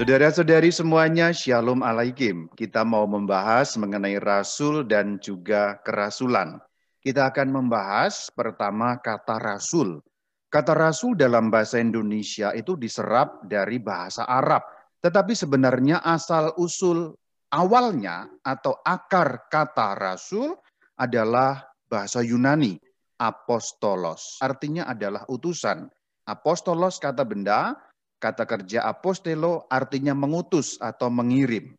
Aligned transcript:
Saudara-saudari 0.00 0.72
semuanya, 0.72 1.28
Shalom 1.28 1.84
Alaikum. 1.84 2.48
Kita 2.56 2.88
mau 2.88 3.04
membahas 3.04 3.76
mengenai 3.76 4.16
rasul 4.16 4.88
dan 4.88 5.20
juga 5.20 5.76
kerasulan. 5.84 6.56
Kita 7.04 7.28
akan 7.28 7.52
membahas 7.52 8.32
pertama 8.32 8.96
kata 8.96 9.36
rasul. 9.36 10.00
Kata 10.48 10.72
rasul 10.72 11.20
dalam 11.20 11.52
bahasa 11.52 11.84
Indonesia 11.84 12.48
itu 12.56 12.80
diserap 12.80 13.44
dari 13.44 13.76
bahasa 13.76 14.24
Arab. 14.24 14.64
Tetapi 15.04 15.36
sebenarnya 15.36 16.00
asal 16.00 16.56
usul 16.56 17.12
awalnya 17.52 18.24
atau 18.40 18.80
akar 18.80 19.52
kata 19.52 20.00
rasul 20.00 20.56
adalah 20.96 21.60
bahasa 21.92 22.24
Yunani, 22.24 22.72
apostolos. 23.20 24.40
Artinya 24.40 24.88
adalah 24.88 25.28
utusan. 25.28 25.92
Apostolos 26.24 26.96
kata 26.96 27.20
benda, 27.28 27.76
Kata 28.20 28.44
kerja 28.44 28.84
apostelo 28.84 29.64
artinya 29.72 30.12
mengutus 30.12 30.76
atau 30.76 31.08
mengirim. 31.08 31.72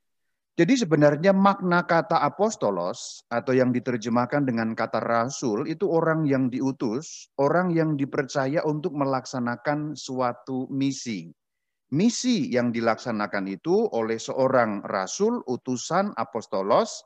Jadi 0.58 0.74
sebenarnya 0.74 1.32
makna 1.32 1.86
kata 1.88 2.18
apostolos 2.18 3.24
atau 3.32 3.56
yang 3.56 3.72
diterjemahkan 3.72 4.44
dengan 4.44 4.76
kata 4.76 5.00
rasul 5.00 5.64
itu 5.70 5.88
orang 5.88 6.28
yang 6.28 6.52
diutus, 6.52 7.30
orang 7.40 7.72
yang 7.72 7.96
dipercaya 7.96 8.60
untuk 8.68 8.92
melaksanakan 8.98 9.96
suatu 9.96 10.68
misi. 10.68 11.32
Misi 11.94 12.50
yang 12.50 12.74
dilaksanakan 12.74 13.48
itu 13.48 13.74
oleh 13.96 14.20
seorang 14.20 14.84
rasul, 14.84 15.40
utusan, 15.46 16.12
apostolos, 16.18 17.04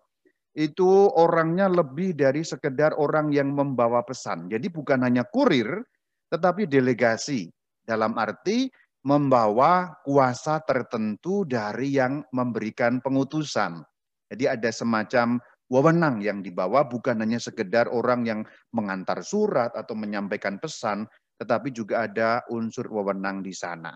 itu 0.56 1.12
orangnya 1.12 1.68
lebih 1.68 2.16
dari 2.16 2.42
sekedar 2.42 2.96
orang 2.96 3.30
yang 3.36 3.52
membawa 3.52 4.02
pesan. 4.08 4.48
Jadi 4.48 4.72
bukan 4.72 5.04
hanya 5.04 5.28
kurir, 5.28 5.84
tetapi 6.32 6.66
delegasi. 6.66 7.52
Dalam 7.86 8.18
arti 8.18 8.66
membawa 9.06 10.02
kuasa 10.02 10.66
tertentu 10.66 11.46
dari 11.46 11.94
yang 11.94 12.26
memberikan 12.34 12.98
pengutusan. 13.06 13.86
Jadi 14.34 14.50
ada 14.50 14.74
semacam 14.74 15.38
wewenang 15.70 16.26
yang 16.26 16.42
dibawa 16.42 16.90
bukan 16.90 17.22
hanya 17.22 17.38
sekedar 17.38 17.86
orang 17.86 18.26
yang 18.26 18.42
mengantar 18.74 19.22
surat 19.22 19.70
atau 19.78 19.94
menyampaikan 19.94 20.58
pesan, 20.58 21.06
tetapi 21.38 21.70
juga 21.70 22.10
ada 22.10 22.42
unsur 22.50 22.90
wewenang 22.90 23.46
di 23.46 23.54
sana. 23.54 23.94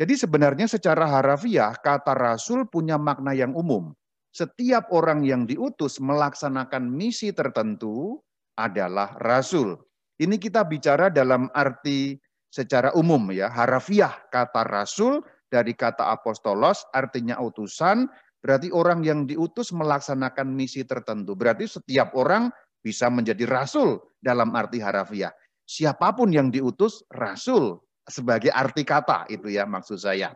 Jadi 0.00 0.16
sebenarnya 0.16 0.64
secara 0.64 1.04
harafiah 1.10 1.76
kata 1.76 2.16
rasul 2.16 2.64
punya 2.72 2.96
makna 2.96 3.36
yang 3.36 3.52
umum. 3.52 3.92
Setiap 4.32 4.88
orang 4.96 5.28
yang 5.28 5.44
diutus 5.44 6.00
melaksanakan 6.00 6.88
misi 6.88 7.36
tertentu 7.36 8.16
adalah 8.56 9.12
rasul. 9.20 9.76
Ini 10.16 10.40
kita 10.40 10.64
bicara 10.64 11.12
dalam 11.12 11.52
arti 11.52 12.16
secara 12.48 12.92
umum 12.96 13.32
ya, 13.32 13.52
harafiah 13.52 14.12
kata 14.32 14.64
rasul 14.64 15.20
dari 15.48 15.72
kata 15.72 16.12
apostolos 16.12 16.84
artinya 16.92 17.40
utusan, 17.40 18.08
berarti 18.44 18.68
orang 18.72 19.04
yang 19.04 19.24
diutus 19.24 19.72
melaksanakan 19.72 20.52
misi 20.52 20.84
tertentu. 20.84 21.36
Berarti 21.36 21.68
setiap 21.68 22.12
orang 22.16 22.52
bisa 22.80 23.08
menjadi 23.12 23.44
rasul 23.48 24.00
dalam 24.20 24.52
arti 24.56 24.80
harafiah. 24.80 25.32
Siapa 25.68 26.16
pun 26.16 26.32
yang 26.32 26.48
diutus 26.48 27.04
rasul 27.12 27.76
sebagai 28.08 28.48
arti 28.48 28.88
kata 28.88 29.28
itu 29.28 29.52
ya 29.52 29.68
maksud 29.68 30.00
saya. 30.00 30.32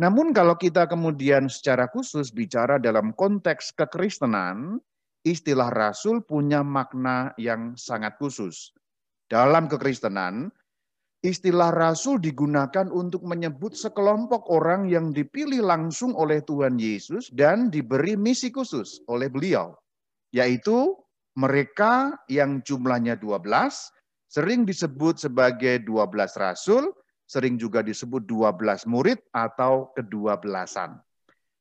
Namun 0.00 0.32
kalau 0.32 0.56
kita 0.56 0.88
kemudian 0.88 1.52
secara 1.52 1.84
khusus 1.92 2.32
bicara 2.32 2.80
dalam 2.80 3.12
konteks 3.12 3.76
kekristenan, 3.76 4.80
istilah 5.22 5.68
rasul 5.68 6.24
punya 6.24 6.64
makna 6.64 7.36
yang 7.36 7.76
sangat 7.76 8.16
khusus. 8.16 8.72
Dalam 9.28 9.68
kekristenan, 9.68 10.48
Istilah 11.22 11.70
rasul 11.70 12.18
digunakan 12.18 12.90
untuk 12.90 13.22
menyebut 13.22 13.78
sekelompok 13.78 14.50
orang 14.50 14.90
yang 14.90 15.14
dipilih 15.14 15.62
langsung 15.62 16.18
oleh 16.18 16.42
Tuhan 16.42 16.82
Yesus 16.82 17.30
dan 17.30 17.70
diberi 17.70 18.18
misi 18.18 18.50
khusus 18.50 18.98
oleh 19.06 19.30
beliau. 19.30 19.70
Yaitu 20.34 20.98
mereka 21.38 22.18
yang 22.26 22.58
jumlahnya 22.66 23.14
12, 23.22 23.38
sering 24.26 24.66
disebut 24.66 25.22
sebagai 25.22 25.86
12 25.86 26.10
rasul, 26.42 26.90
sering 27.22 27.54
juga 27.54 27.86
disebut 27.86 28.26
12 28.26 28.90
murid 28.90 29.22
atau 29.30 29.94
kedua 29.94 30.42
belasan. 30.42 30.98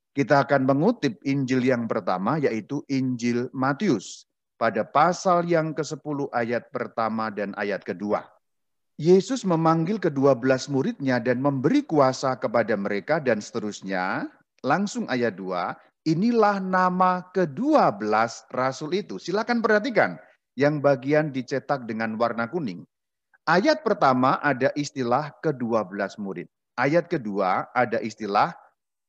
Kita 0.09 0.41
akan 0.41 0.73
mengutip 0.73 1.21
Injil 1.21 1.69
yang 1.69 1.85
pertama 1.85 2.41
yaitu 2.41 2.81
Injil 2.89 3.45
Matius 3.53 4.25
pada 4.57 4.81
pasal 4.89 5.45
yang 5.45 5.77
ke-10 5.77 6.33
ayat 6.33 6.65
pertama 6.73 7.29
dan 7.29 7.53
ayat 7.53 7.85
kedua. 7.85 8.40
Yesus 8.99 9.47
memanggil 9.47 9.99
kedua 9.99 10.35
belas 10.35 10.67
muridnya 10.67 11.19
dan 11.19 11.39
memberi 11.39 11.83
kuasa 11.87 12.35
kepada 12.35 12.75
mereka 12.75 13.23
dan 13.23 13.39
seterusnya. 13.39 14.27
Langsung 14.61 15.09
ayat 15.09 15.39
2, 15.39 16.11
inilah 16.11 16.61
nama 16.61 17.25
kedua 17.33 17.89
belas 17.89 18.45
rasul 18.53 18.93
itu. 18.93 19.17
Silakan 19.17 19.61
perhatikan 19.63 20.21
yang 20.53 20.83
bagian 20.83 21.33
dicetak 21.33 21.89
dengan 21.89 22.19
warna 22.19 22.45
kuning. 22.51 22.85
Ayat 23.49 23.81
pertama 23.81 24.37
ada 24.45 24.69
istilah 24.77 25.33
kedua 25.41 25.81
belas 25.81 26.13
murid. 26.21 26.45
Ayat 26.77 27.09
kedua 27.09 27.73
ada 27.73 27.97
istilah 27.97 28.53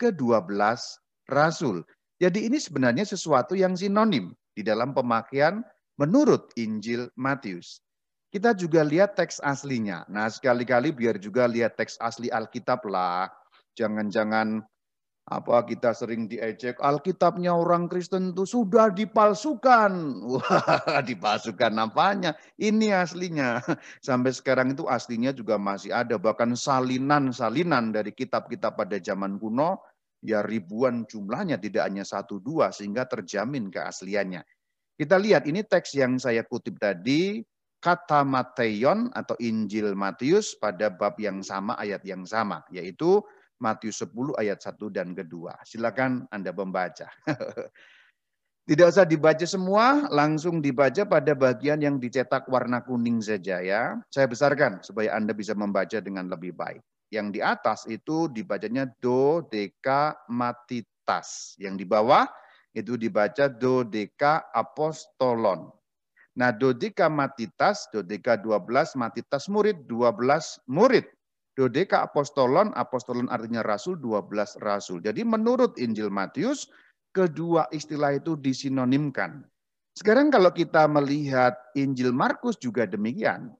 kedua 0.00 0.40
belas 0.40 0.96
rasul. 1.28 1.84
Jadi 2.16 2.48
ini 2.48 2.56
sebenarnya 2.56 3.04
sesuatu 3.04 3.52
yang 3.52 3.76
sinonim 3.76 4.32
di 4.56 4.64
dalam 4.64 4.96
pemakaian 4.96 5.60
menurut 6.00 6.48
Injil 6.56 7.12
Matius. 7.18 7.84
Kita 8.32 8.56
juga 8.56 8.80
lihat 8.80 9.12
teks 9.12 9.44
aslinya. 9.44 10.08
Nah, 10.08 10.32
sekali-kali 10.32 10.88
biar 10.88 11.20
juga 11.20 11.44
lihat 11.44 11.76
teks 11.76 12.00
asli 12.00 12.32
Alkitab 12.32 12.80
lah. 12.88 13.28
Jangan-jangan 13.76 14.64
apa 15.22 15.62
kita 15.62 15.94
sering 15.94 16.26
diejek 16.26 16.82
Alkitabnya 16.82 17.54
orang 17.54 17.92
Kristen 17.92 18.32
itu 18.32 18.48
sudah 18.48 18.88
dipalsukan. 18.88 19.92
Wah, 20.32 21.04
dipalsukan 21.04 21.76
apanya? 21.76 22.32
Ini 22.56 23.04
aslinya. 23.04 23.60
Sampai 24.08 24.32
sekarang 24.32 24.72
itu 24.72 24.88
aslinya 24.88 25.36
juga 25.36 25.60
masih 25.60 25.92
ada 25.92 26.16
bahkan 26.16 26.56
salinan-salinan 26.56 27.92
dari 27.92 28.16
kitab-kitab 28.16 28.80
pada 28.80 28.96
zaman 28.96 29.36
kuno 29.36 29.76
ya 30.24 30.40
ribuan 30.40 31.04
jumlahnya 31.04 31.60
tidak 31.60 31.84
hanya 31.84 32.08
satu 32.08 32.40
dua 32.40 32.72
sehingga 32.72 33.04
terjamin 33.04 33.68
keasliannya. 33.68 34.40
Kita 34.96 35.20
lihat 35.20 35.44
ini 35.44 35.60
teks 35.68 36.00
yang 36.00 36.16
saya 36.16 36.48
kutip 36.48 36.80
tadi 36.80 37.44
kata 37.82 38.22
Mateion 38.22 39.10
atau 39.10 39.34
Injil 39.42 39.98
Matius 39.98 40.54
pada 40.54 40.86
bab 40.86 41.18
yang 41.18 41.42
sama, 41.42 41.74
ayat 41.74 42.06
yang 42.06 42.22
sama, 42.22 42.62
yaitu 42.70 43.18
Matius 43.58 44.06
10 44.06 44.38
ayat 44.38 44.62
1 44.62 44.78
dan 44.94 45.18
kedua. 45.18 45.58
Silakan 45.66 46.30
Anda 46.30 46.54
membaca. 46.54 47.10
Tidak 48.62 48.86
usah 48.86 49.02
dibaca 49.02 49.42
semua, 49.42 50.06
langsung 50.06 50.62
dibaca 50.62 51.02
pada 51.02 51.34
bagian 51.34 51.82
yang 51.82 51.98
dicetak 51.98 52.46
warna 52.46 52.78
kuning 52.86 53.18
saja 53.18 53.58
ya. 53.58 53.98
Saya 54.06 54.30
besarkan 54.30 54.78
supaya 54.86 55.18
Anda 55.18 55.34
bisa 55.34 55.50
membaca 55.58 55.98
dengan 55.98 56.30
lebih 56.30 56.54
baik. 56.54 56.78
Yang 57.10 57.26
di 57.34 57.40
atas 57.42 57.84
itu 57.90 58.30
dibacanya 58.30 58.86
do 59.02 59.42
deka 59.50 60.14
matitas. 60.30 61.58
Yang 61.58 61.82
di 61.82 61.86
bawah 61.90 62.30
itu 62.70 62.94
dibaca 62.94 63.50
do 63.50 63.82
deka 63.82 64.46
apostolon. 64.54 65.81
Nah, 66.32 66.48
dodeka 66.48 67.12
matitas, 67.12 67.92
dodeka 67.92 68.40
12, 68.40 68.96
matitas 68.96 69.52
murid, 69.52 69.84
12 69.84 70.64
murid. 70.64 71.04
Dodeka 71.52 72.08
apostolon, 72.08 72.72
apostolon 72.72 73.28
artinya 73.28 73.60
rasul, 73.60 74.00
12 74.00 74.56
rasul. 74.64 75.04
Jadi 75.04 75.20
menurut 75.20 75.76
Injil 75.76 76.08
Matius, 76.08 76.72
kedua 77.12 77.68
istilah 77.68 78.16
itu 78.16 78.40
disinonimkan. 78.40 79.44
Sekarang 79.92 80.32
kalau 80.32 80.48
kita 80.48 80.88
melihat 80.88 81.52
Injil 81.76 82.16
Markus 82.16 82.56
juga 82.56 82.88
demikian. 82.88 83.52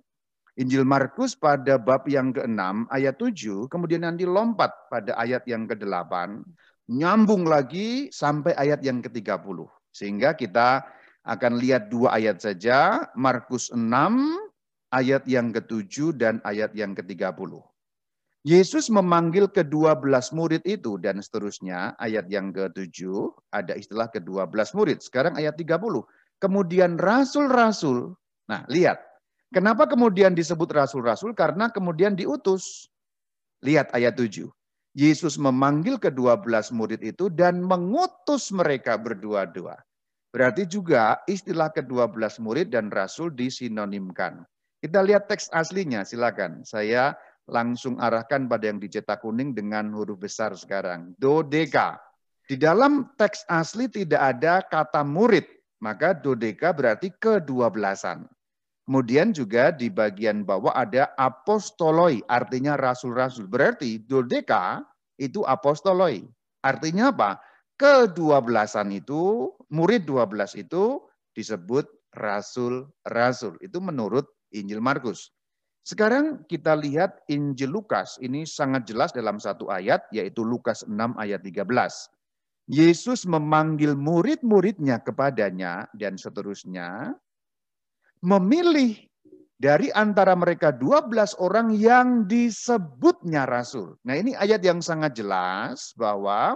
Injil 0.56 0.88
Markus 0.88 1.36
pada 1.36 1.76
bab 1.76 2.08
yang 2.08 2.32
ke-6 2.32 2.88
ayat 2.88 3.20
7, 3.20 3.68
kemudian 3.68 4.04
nanti 4.04 4.24
lompat 4.24 4.72
pada 4.88 5.12
ayat 5.20 5.44
yang 5.44 5.68
ke-8, 5.68 6.40
nyambung 6.88 7.44
lagi 7.44 8.08
sampai 8.08 8.56
ayat 8.56 8.80
yang 8.80 9.04
ke-30. 9.04 9.68
Sehingga 9.92 10.32
kita 10.32 10.84
akan 11.22 11.62
lihat 11.62 11.86
dua 11.90 12.18
ayat 12.18 12.42
saja, 12.42 13.06
Markus 13.14 13.70
6 13.70 13.78
ayat 14.90 15.22
yang 15.30 15.54
ke-7 15.54 16.18
dan 16.18 16.42
ayat 16.42 16.74
yang 16.74 16.98
ke-30. 16.98 17.62
Yesus 18.42 18.90
memanggil 18.90 19.46
kedua 19.46 19.94
belas 19.94 20.34
murid 20.34 20.66
itu 20.66 20.98
dan 20.98 21.22
seterusnya, 21.22 21.94
ayat 22.02 22.26
yang 22.26 22.50
ke-7 22.50 23.06
ada 23.54 23.78
istilah 23.78 24.10
kedua 24.10 24.50
belas 24.50 24.74
murid. 24.74 24.98
Sekarang 24.98 25.38
ayat 25.38 25.54
30. 25.54 25.78
Kemudian 26.42 26.98
rasul-rasul. 26.98 28.18
Nah, 28.50 28.66
lihat. 28.66 28.98
Kenapa 29.52 29.84
kemudian 29.84 30.32
disebut 30.32 30.74
rasul-rasul? 30.74 31.36
Karena 31.38 31.68
kemudian 31.70 32.18
diutus. 32.18 32.90
Lihat 33.62 33.94
ayat 33.94 34.18
7. 34.18 34.50
Yesus 34.92 35.38
memanggil 35.38 35.96
kedua 36.02 36.34
belas 36.34 36.74
murid 36.74 37.00
itu 37.00 37.30
dan 37.30 37.62
mengutus 37.62 38.50
mereka 38.50 38.98
berdua-dua. 38.98 39.78
Berarti 40.32 40.64
juga 40.64 41.20
istilah 41.28 41.68
kedua 41.68 42.08
belas 42.08 42.40
murid 42.40 42.72
dan 42.72 42.88
rasul 42.88 43.28
disinonimkan. 43.28 44.40
Kita 44.80 45.04
lihat 45.04 45.28
teks 45.28 45.52
aslinya, 45.52 46.02
silakan. 46.08 46.64
Saya 46.64 47.12
langsung 47.46 48.00
arahkan 48.00 48.48
pada 48.48 48.72
yang 48.72 48.80
dicetak 48.80 49.20
kuning 49.20 49.52
dengan 49.52 49.92
huruf 49.92 50.16
besar 50.16 50.56
sekarang. 50.56 51.12
Dodeka. 51.20 52.00
Di 52.48 52.56
dalam 52.56 53.12
teks 53.20 53.44
asli 53.46 53.86
tidak 53.92 54.18
ada 54.18 54.64
kata 54.64 55.04
murid, 55.06 55.46
maka 55.78 56.16
dodeka 56.16 56.72
berarti 56.74 57.12
kedua-belasan. 57.14 58.26
Kemudian 58.82 59.30
juga 59.30 59.70
di 59.70 59.86
bagian 59.86 60.42
bawah 60.42 60.74
ada 60.74 61.14
apostoloi, 61.14 62.18
artinya 62.26 62.74
rasul-rasul. 62.74 63.46
Berarti 63.46 64.02
dodeka 64.02 64.82
itu 65.20 65.46
apostoloi. 65.46 66.26
Artinya 66.66 67.14
apa? 67.14 67.38
Kedua-belasan 67.82 68.94
itu, 68.94 69.50
murid 69.74 70.06
dua 70.06 70.22
belas 70.30 70.54
itu 70.54 71.02
disebut 71.34 71.82
rasul-rasul. 72.14 73.58
Itu 73.58 73.82
menurut 73.82 74.30
Injil 74.54 74.78
Markus. 74.78 75.34
Sekarang 75.82 76.46
kita 76.46 76.78
lihat 76.78 77.26
Injil 77.26 77.74
Lukas. 77.74 78.22
Ini 78.22 78.46
sangat 78.46 78.86
jelas 78.86 79.10
dalam 79.10 79.42
satu 79.42 79.66
ayat, 79.66 80.06
yaitu 80.14 80.46
Lukas 80.46 80.86
6 80.86 80.94
ayat 81.18 81.42
13. 81.42 81.66
Yesus 82.70 83.26
memanggil 83.26 83.98
murid-muridnya 83.98 85.02
kepadanya 85.02 85.90
dan 85.98 86.14
seterusnya 86.14 87.18
memilih 88.22 88.94
dari 89.58 89.90
antara 89.90 90.38
mereka 90.38 90.70
12 90.70 91.34
orang 91.42 91.74
yang 91.74 92.30
disebutnya 92.30 93.42
rasul. 93.50 93.98
Nah, 94.06 94.14
ini 94.14 94.38
ayat 94.38 94.62
yang 94.62 94.78
sangat 94.78 95.18
jelas 95.18 95.90
bahwa 95.98 96.54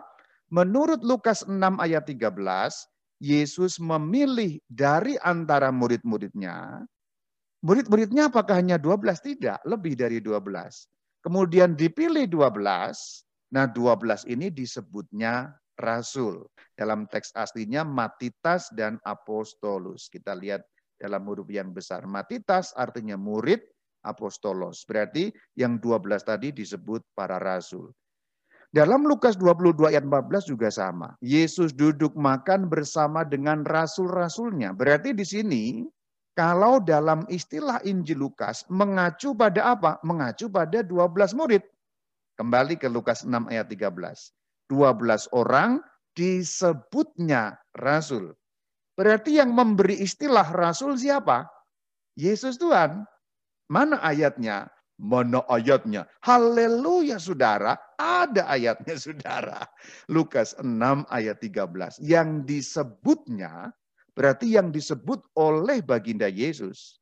menurut 0.52 1.02
Lukas 1.02 1.46
6 1.46 1.56
ayat 1.82 2.06
13 2.06 2.32
Yesus 3.16 3.80
memilih 3.80 4.60
dari 4.68 5.16
antara 5.24 5.72
murid-muridnya. 5.72 6.84
Murid-muridnya 7.64 8.28
apakah 8.28 8.60
hanya 8.60 8.76
12? 8.76 9.24
Tidak, 9.24 9.64
lebih 9.64 9.96
dari 9.96 10.20
12. 10.20 11.24
Kemudian 11.24 11.72
dipilih 11.74 12.28
12. 12.28 13.24
Nah, 13.56 13.66
12 13.72 14.28
ini 14.28 14.52
disebutnya 14.52 15.56
rasul. 15.80 16.44
Dalam 16.76 17.08
teks 17.08 17.32
aslinya 17.32 17.82
Matitas 17.88 18.68
dan 18.76 19.00
Apostolus. 19.00 20.12
Kita 20.12 20.36
lihat 20.36 20.60
dalam 21.00 21.24
huruf 21.24 21.48
yang 21.48 21.72
besar. 21.72 22.04
Matitas 22.04 22.76
artinya 22.76 23.16
murid, 23.16 23.64
apostolos. 24.04 24.84
Berarti 24.84 25.32
yang 25.56 25.80
12 25.80 26.22
tadi 26.22 26.52
disebut 26.52 27.02
para 27.16 27.40
rasul. 27.40 27.90
Dalam 28.76 29.08
Lukas 29.08 29.40
22 29.40 29.88
ayat 29.88 30.04
14 30.04 30.52
juga 30.52 30.68
sama. 30.68 31.16
Yesus 31.24 31.72
duduk 31.72 32.12
makan 32.12 32.68
bersama 32.68 33.24
dengan 33.24 33.64
rasul-rasulnya. 33.64 34.76
Berarti 34.76 35.16
di 35.16 35.24
sini 35.24 35.64
kalau 36.36 36.76
dalam 36.84 37.24
istilah 37.32 37.80
Injil 37.88 38.20
Lukas 38.20 38.68
mengacu 38.68 39.32
pada 39.32 39.72
apa? 39.72 39.96
Mengacu 40.04 40.52
pada 40.52 40.84
12 40.84 41.08
murid. 41.32 41.64
Kembali 42.36 42.76
ke 42.76 42.92
Lukas 42.92 43.24
6 43.24 43.48
ayat 43.48 43.64
13. 43.72 43.96
12 44.68 45.32
orang 45.32 45.80
disebutnya 46.12 47.56
rasul. 47.80 48.36
Berarti 48.92 49.40
yang 49.40 49.56
memberi 49.56 50.04
istilah 50.04 50.52
rasul 50.52 51.00
siapa? 51.00 51.48
Yesus 52.12 52.60
Tuhan. 52.60 53.08
Mana 53.72 54.04
ayatnya? 54.04 54.68
Mana 54.96 55.44
ayatnya? 55.52 56.08
Haleluya 56.24 57.20
saudara, 57.20 57.76
ada 58.00 58.48
ayatnya 58.48 58.96
saudara. 59.04 59.60
Lukas 60.08 60.56
6 60.56 61.04
ayat 61.12 61.36
13. 61.44 62.00
Yang 62.00 62.28
disebutnya, 62.48 63.76
berarti 64.16 64.56
yang 64.56 64.72
disebut 64.72 65.20
oleh 65.36 65.84
baginda 65.84 66.32
Yesus. 66.32 66.96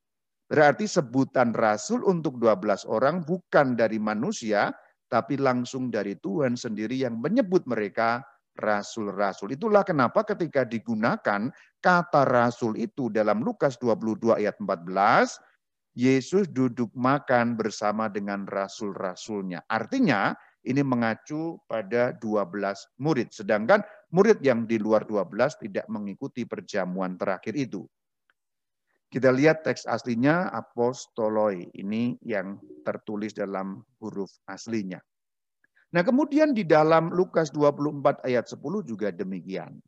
Berarti 0.51 0.91
sebutan 0.91 1.55
rasul 1.55 2.03
untuk 2.05 2.37
12 2.43 2.85
orang 2.91 3.23
bukan 3.23 3.79
dari 3.79 3.97
manusia, 4.03 4.75
tapi 5.09 5.39
langsung 5.39 5.89
dari 5.89 6.19
Tuhan 6.19 6.59
sendiri 6.59 7.07
yang 7.07 7.23
menyebut 7.23 7.65
mereka 7.71 8.27
rasul-rasul. 8.59 9.55
Itulah 9.55 9.83
kenapa 9.83 10.23
ketika 10.23 10.63
digunakan 10.67 11.51
kata 11.83 12.23
rasul 12.27 12.79
itu 12.79 13.11
dalam 13.11 13.43
Lukas 13.43 13.79
22 13.79 14.35
ayat 14.35 14.59
14, 14.59 15.54
Yesus 15.95 16.51
duduk 16.51 16.91
makan 16.99 17.55
bersama 17.55 18.11
dengan 18.11 18.51
rasul-rasulnya. 18.51 19.63
Artinya 19.71 20.35
ini 20.67 20.83
mengacu 20.83 21.63
pada 21.71 22.11
12 22.19 22.99
murid. 22.99 23.31
Sedangkan 23.31 23.79
murid 24.11 24.43
yang 24.43 24.67
di 24.67 24.83
luar 24.83 25.07
12 25.07 25.63
tidak 25.63 25.87
mengikuti 25.87 26.43
perjamuan 26.43 27.15
terakhir 27.15 27.55
itu. 27.55 27.87
Kita 29.07 29.31
lihat 29.31 29.63
teks 29.63 29.87
aslinya 29.87 30.51
apostoloi. 30.51 31.71
Ini 31.71 32.19
yang 32.27 32.59
tertulis 32.83 33.31
dalam 33.31 33.87
huruf 34.03 34.35
aslinya. 34.51 34.99
Nah 35.95 36.03
kemudian 36.03 36.51
di 36.51 36.67
dalam 36.67 37.15
Lukas 37.15 37.55
24 37.55 38.27
ayat 38.27 38.51
10 38.51 38.83
juga 38.83 39.15
demikian. 39.15 39.79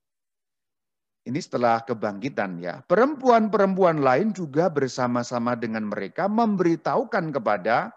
Ini 1.27 1.43
setelah 1.43 1.83
kebangkitan 1.83 2.63
ya. 2.63 2.87
Perempuan-perempuan 2.87 3.99
lain 3.99 4.31
juga 4.31 4.71
bersama-sama 4.71 5.59
dengan 5.59 5.91
mereka 5.91 6.31
memberitahukan 6.31 7.35
kepada 7.35 7.91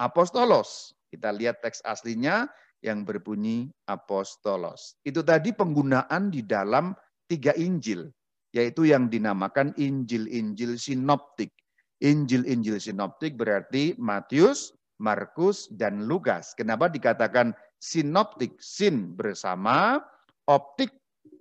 apostolos. 0.00 0.96
Kita 1.12 1.28
lihat 1.28 1.60
teks 1.60 1.84
aslinya 1.84 2.48
yang 2.80 3.04
berbunyi 3.04 3.68
apostolos. 3.84 4.96
Itu 5.04 5.20
tadi 5.20 5.52
penggunaan 5.52 6.32
di 6.32 6.40
dalam 6.40 6.96
tiga 7.28 7.52
Injil 7.52 8.08
yaitu 8.50 8.88
yang 8.88 9.06
dinamakan 9.06 9.70
Injil-Injil 9.78 10.74
sinoptik. 10.74 11.54
Injil-Injil 12.02 12.80
sinoptik 12.80 13.36
berarti 13.38 13.94
Matius, 14.00 14.74
Markus, 14.98 15.70
dan 15.76 16.08
Lukas. 16.08 16.56
Kenapa 16.56 16.90
dikatakan 16.90 17.54
sinoptik? 17.78 18.58
Sin 18.58 19.14
bersama, 19.14 20.02
optik 20.50 20.90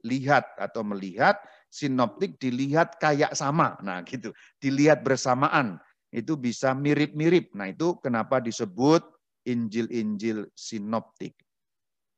lihat 0.06 0.58
atau 0.60 0.84
melihat, 0.86 1.40
sinoptik 1.70 2.42
dilihat 2.42 2.98
kayak 2.98 3.34
sama. 3.38 3.78
Nah 3.86 4.02
gitu, 4.04 4.34
dilihat 4.58 5.06
bersamaan. 5.06 5.78
Itu 6.10 6.36
bisa 6.36 6.74
mirip-mirip. 6.74 7.54
Nah 7.54 7.70
itu 7.70 7.98
kenapa 8.02 8.42
disebut 8.42 9.06
Injil-Injil 9.46 10.50
sinoptik. 10.58 11.38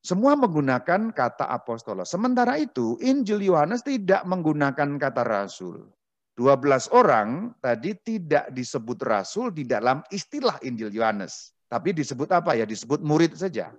Semua 0.01 0.33
menggunakan 0.33 1.13
kata 1.13 1.45
apostolos. 1.45 2.09
Sementara 2.09 2.57
itu, 2.57 2.97
Injil 3.05 3.45
Yohanes 3.45 3.85
tidak 3.85 4.25
menggunakan 4.25 4.97
kata 4.97 5.21
rasul. 5.21 5.85
12 6.33 6.89
orang 6.97 7.53
tadi 7.61 7.93
tidak 8.01 8.49
disebut 8.49 8.97
rasul 9.05 9.53
di 9.53 9.61
dalam 9.61 10.01
istilah 10.09 10.57
Injil 10.65 10.89
Yohanes. 10.89 11.53
Tapi 11.69 11.93
disebut 11.93 12.33
apa 12.33 12.57
ya? 12.57 12.65
Disebut 12.65 13.05
murid 13.05 13.37
saja. 13.37 13.69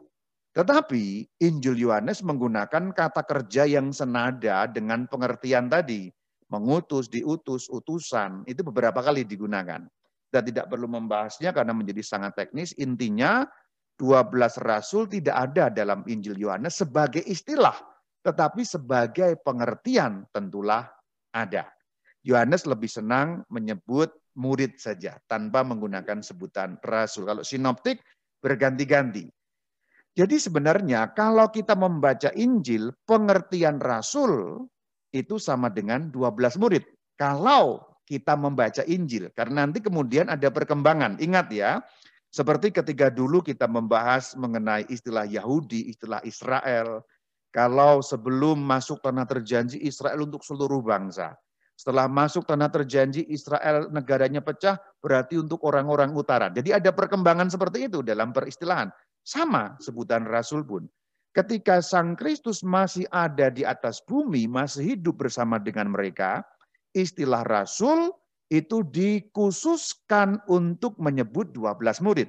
Tetapi 0.52 1.25
Injil 1.40 1.80
Yohanes 1.80 2.21
menggunakan 2.21 2.92
kata 2.92 3.25
kerja 3.25 3.64
yang 3.64 3.88
senada 3.90 4.68
dengan 4.68 5.09
pengertian 5.09 5.73
tadi. 5.73 6.12
Mengutus, 6.52 7.09
diutus, 7.09 7.73
utusan. 7.73 8.44
Itu 8.44 8.61
beberapa 8.61 9.00
kali 9.00 9.25
digunakan. 9.25 9.80
Kita 10.28 10.44
tidak 10.44 10.68
perlu 10.68 10.88
membahasnya 10.88 11.56
karena 11.56 11.73
menjadi 11.73 12.04
sangat 12.04 12.37
teknis. 12.37 12.76
Intinya 12.76 13.49
12 13.97 14.61
rasul 14.61 15.09
tidak 15.09 15.37
ada 15.52 15.73
dalam 15.73 16.04
Injil 16.04 16.37
Yohanes 16.37 16.80
sebagai 16.80 17.25
istilah, 17.25 17.76
tetapi 18.21 18.64
sebagai 18.64 19.40
pengertian 19.40 20.28
tentulah 20.32 20.88
ada. 21.32 21.68
Yohanes 22.23 22.68
lebih 22.68 22.88
senang 22.88 23.42
menyebut 23.49 24.12
murid 24.37 24.76
saja 24.76 25.16
tanpa 25.28 25.64
menggunakan 25.64 26.21
sebutan 26.21 26.76
rasul. 26.85 27.28
Kalau 27.28 27.44
sinoptik 27.44 28.00
berganti-ganti. 28.40 29.28
Jadi 30.12 30.37
sebenarnya 30.37 31.16
kalau 31.16 31.49
kita 31.49 31.73
membaca 31.73 32.28
Injil, 32.37 32.92
pengertian 33.09 33.81
rasul 33.81 34.64
itu 35.09 35.40
sama 35.40 35.73
dengan 35.73 36.12
12 36.12 36.61
murid. 36.61 36.85
Kalau 37.16 37.81
kita 38.04 38.37
membaca 38.37 38.85
Injil, 38.85 39.33
karena 39.33 39.64
nanti 39.64 39.81
kemudian 39.81 40.28
ada 40.28 40.52
perkembangan. 40.52 41.16
Ingat 41.16 41.49
ya, 41.49 41.81
seperti 42.28 42.73
ketika 42.73 43.09
dulu 43.09 43.40
kita 43.40 43.64
membahas 43.64 44.37
mengenai 44.37 44.85
istilah 44.92 45.25
Yahudi, 45.25 45.88
istilah 45.88 46.21
Israel. 46.28 47.04
Kalau 47.52 48.00
sebelum 48.00 48.57
masuk 48.57 49.04
tanah 49.04 49.28
terjanji 49.28 49.81
Israel 49.85 50.25
untuk 50.25 50.40
seluruh 50.40 50.81
bangsa. 50.81 51.37
Setelah 51.76 52.09
masuk 52.09 52.49
tanah 52.49 52.69
terjanji 52.73 53.25
Israel 53.28 53.88
negaranya 53.92 54.40
pecah 54.45 54.81
berarti 55.00 55.40
untuk 55.40 55.61
orang-orang 55.64 56.12
utara. 56.16 56.49
Jadi 56.49 56.73
ada 56.73 56.92
perkembangan 56.92 57.52
seperti 57.52 57.92
itu 57.92 58.00
dalam 58.00 58.33
peristilahan. 58.33 58.92
Sama 59.23 59.79
sebutan 59.79 60.26
Rasul 60.26 60.67
pun. 60.67 60.91
Ketika 61.33 61.81
Sang 61.81 62.12
Kristus 62.12 62.61
masih 62.61 63.09
ada 63.09 63.49
di 63.49 63.64
atas 63.64 64.05
bumi, 64.05 64.45
masih 64.45 64.95
hidup 64.95 65.25
bersama 65.25 65.57
dengan 65.57 65.88
mereka, 65.88 66.45
istilah 66.93 67.41
Rasul 67.41 68.12
itu 68.52 68.85
dikhususkan 68.85 70.45
untuk 70.45 71.00
menyebut 71.00 71.57
12 71.57 72.05
murid. 72.05 72.29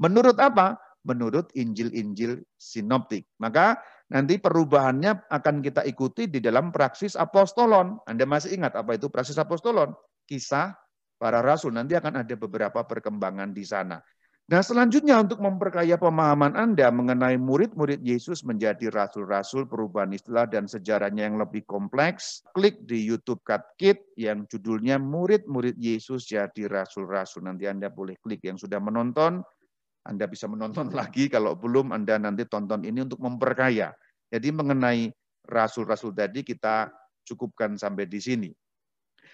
Menurut 0.00 0.40
apa? 0.40 0.80
Menurut 1.04 1.52
Injil-Injil 1.52 2.40
sinoptik. 2.56 3.28
Maka 3.36 3.76
nanti 4.08 4.40
perubahannya 4.40 5.28
akan 5.28 5.60
kita 5.60 5.84
ikuti 5.84 6.24
di 6.24 6.40
dalam 6.40 6.72
praksis 6.72 7.20
apostolon. 7.20 8.00
Anda 8.08 8.24
masih 8.24 8.56
ingat 8.56 8.80
apa 8.80 8.96
itu 8.96 9.12
praksis 9.12 9.36
apostolon? 9.36 9.92
Kisah 10.24 10.72
para 11.20 11.44
rasul. 11.44 11.76
Nanti 11.76 11.92
akan 12.00 12.24
ada 12.24 12.34
beberapa 12.38 12.80
perkembangan 12.88 13.52
di 13.52 13.64
sana. 13.68 14.00
Nah 14.48 14.64
selanjutnya 14.64 15.20
untuk 15.20 15.44
memperkaya 15.44 16.00
pemahaman 16.00 16.56
Anda 16.56 16.88
mengenai 16.88 17.36
murid-murid 17.36 18.00
Yesus 18.00 18.40
menjadi 18.48 18.88
rasul-rasul 18.88 19.68
perubahan 19.68 20.08
istilah 20.16 20.48
dan 20.48 20.64
sejarahnya 20.64 21.28
yang 21.28 21.36
lebih 21.36 21.68
kompleks, 21.68 22.40
klik 22.56 22.80
di 22.88 22.96
YouTube 22.96 23.44
Cut 23.44 23.60
Kit 23.76 24.00
yang 24.16 24.48
judulnya 24.48 24.96
Murid-murid 24.96 25.76
Yesus 25.76 26.24
jadi 26.24 26.64
rasul-rasul. 26.64 27.44
Nanti 27.44 27.68
Anda 27.68 27.92
boleh 27.92 28.16
klik 28.24 28.40
yang 28.40 28.56
sudah 28.56 28.80
menonton, 28.80 29.44
Anda 30.08 30.24
bisa 30.24 30.48
menonton 30.48 30.88
lagi, 30.96 31.28
kalau 31.28 31.52
belum 31.52 31.92
Anda 31.92 32.16
nanti 32.16 32.48
tonton 32.48 32.88
ini 32.88 33.04
untuk 33.04 33.20
memperkaya. 33.20 33.92
Jadi 34.32 34.48
mengenai 34.48 35.12
rasul-rasul 35.44 36.16
tadi 36.16 36.40
kita 36.40 36.88
cukupkan 37.20 37.76
sampai 37.76 38.08
di 38.08 38.16
sini. 38.16 38.48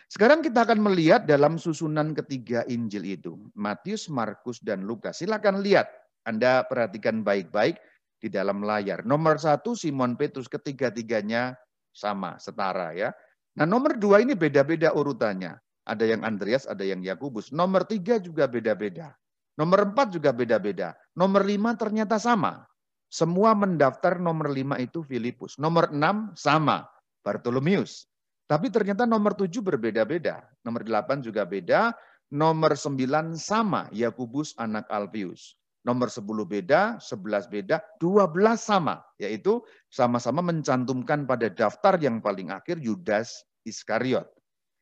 Sekarang 0.09 0.45
kita 0.45 0.69
akan 0.69 0.81
melihat 0.85 1.25
dalam 1.25 1.57
susunan 1.57 2.13
ketiga 2.13 2.63
Injil 2.69 3.05
itu. 3.05 3.35
Matius, 3.57 4.07
Markus, 4.13 4.61
dan 4.61 4.85
Lukas. 4.85 5.25
Silakan 5.25 5.65
lihat. 5.65 5.89
Anda 6.25 6.65
perhatikan 6.65 7.21
baik-baik 7.21 7.77
di 8.25 8.33
dalam 8.33 8.65
layar. 8.65 9.05
Nomor 9.05 9.37
satu 9.37 9.77
Simon 9.77 10.17
Petrus 10.17 10.49
ketiga-tiganya 10.49 11.53
sama, 11.93 12.41
setara 12.41 12.97
ya. 12.97 13.13
Nah 13.61 13.69
nomor 13.69 14.01
dua 14.01 14.25
ini 14.25 14.33
beda-beda 14.33 14.97
urutannya. 14.97 15.61
Ada 15.85 16.17
yang 16.17 16.25
Andreas, 16.25 16.65
ada 16.65 16.81
yang 16.81 17.05
Yakubus. 17.05 17.53
Nomor 17.53 17.85
tiga 17.85 18.17
juga 18.17 18.49
beda-beda. 18.49 19.13
Nomor 19.61 19.93
empat 19.93 20.17
juga 20.17 20.33
beda-beda. 20.33 20.97
Nomor 21.13 21.45
lima 21.45 21.77
ternyata 21.77 22.17
sama. 22.17 22.65
Semua 23.13 23.55
mendaftar 23.55 24.19
nomor 24.19 24.51
lima 24.51 24.81
itu 24.81 25.05
Filipus. 25.05 25.61
Nomor 25.61 25.93
enam 25.93 26.33
sama, 26.35 26.89
Bartolomeus. 27.23 28.11
Tapi 28.45 28.69
ternyata 28.69 29.09
nomor 29.09 29.33
tujuh 29.33 29.65
berbeda-beda. 29.65 30.45
Nomor 30.65 30.85
delapan 30.85 31.25
juga 31.25 31.49
beda. 31.49 31.97
Nomor 32.35 32.77
sembilan 32.77 33.37
sama, 33.39 33.89
Yakubus 33.95 34.53
anak 34.61 34.89
Alpius. 34.93 35.57
Nomor 35.85 36.09
sepuluh 36.09 36.49
beda, 36.49 36.97
sebelas 36.97 37.45
beda, 37.45 37.81
dua 38.01 38.25
belas 38.25 38.65
sama. 38.65 39.05
Yaitu 39.21 39.61
sama-sama 39.93 40.41
mencantumkan 40.41 41.29
pada 41.29 41.53
daftar 41.53 42.01
yang 42.01 42.25
paling 42.25 42.49
akhir 42.49 42.81
Yudas 42.81 43.45
Iskariot. 43.69 44.29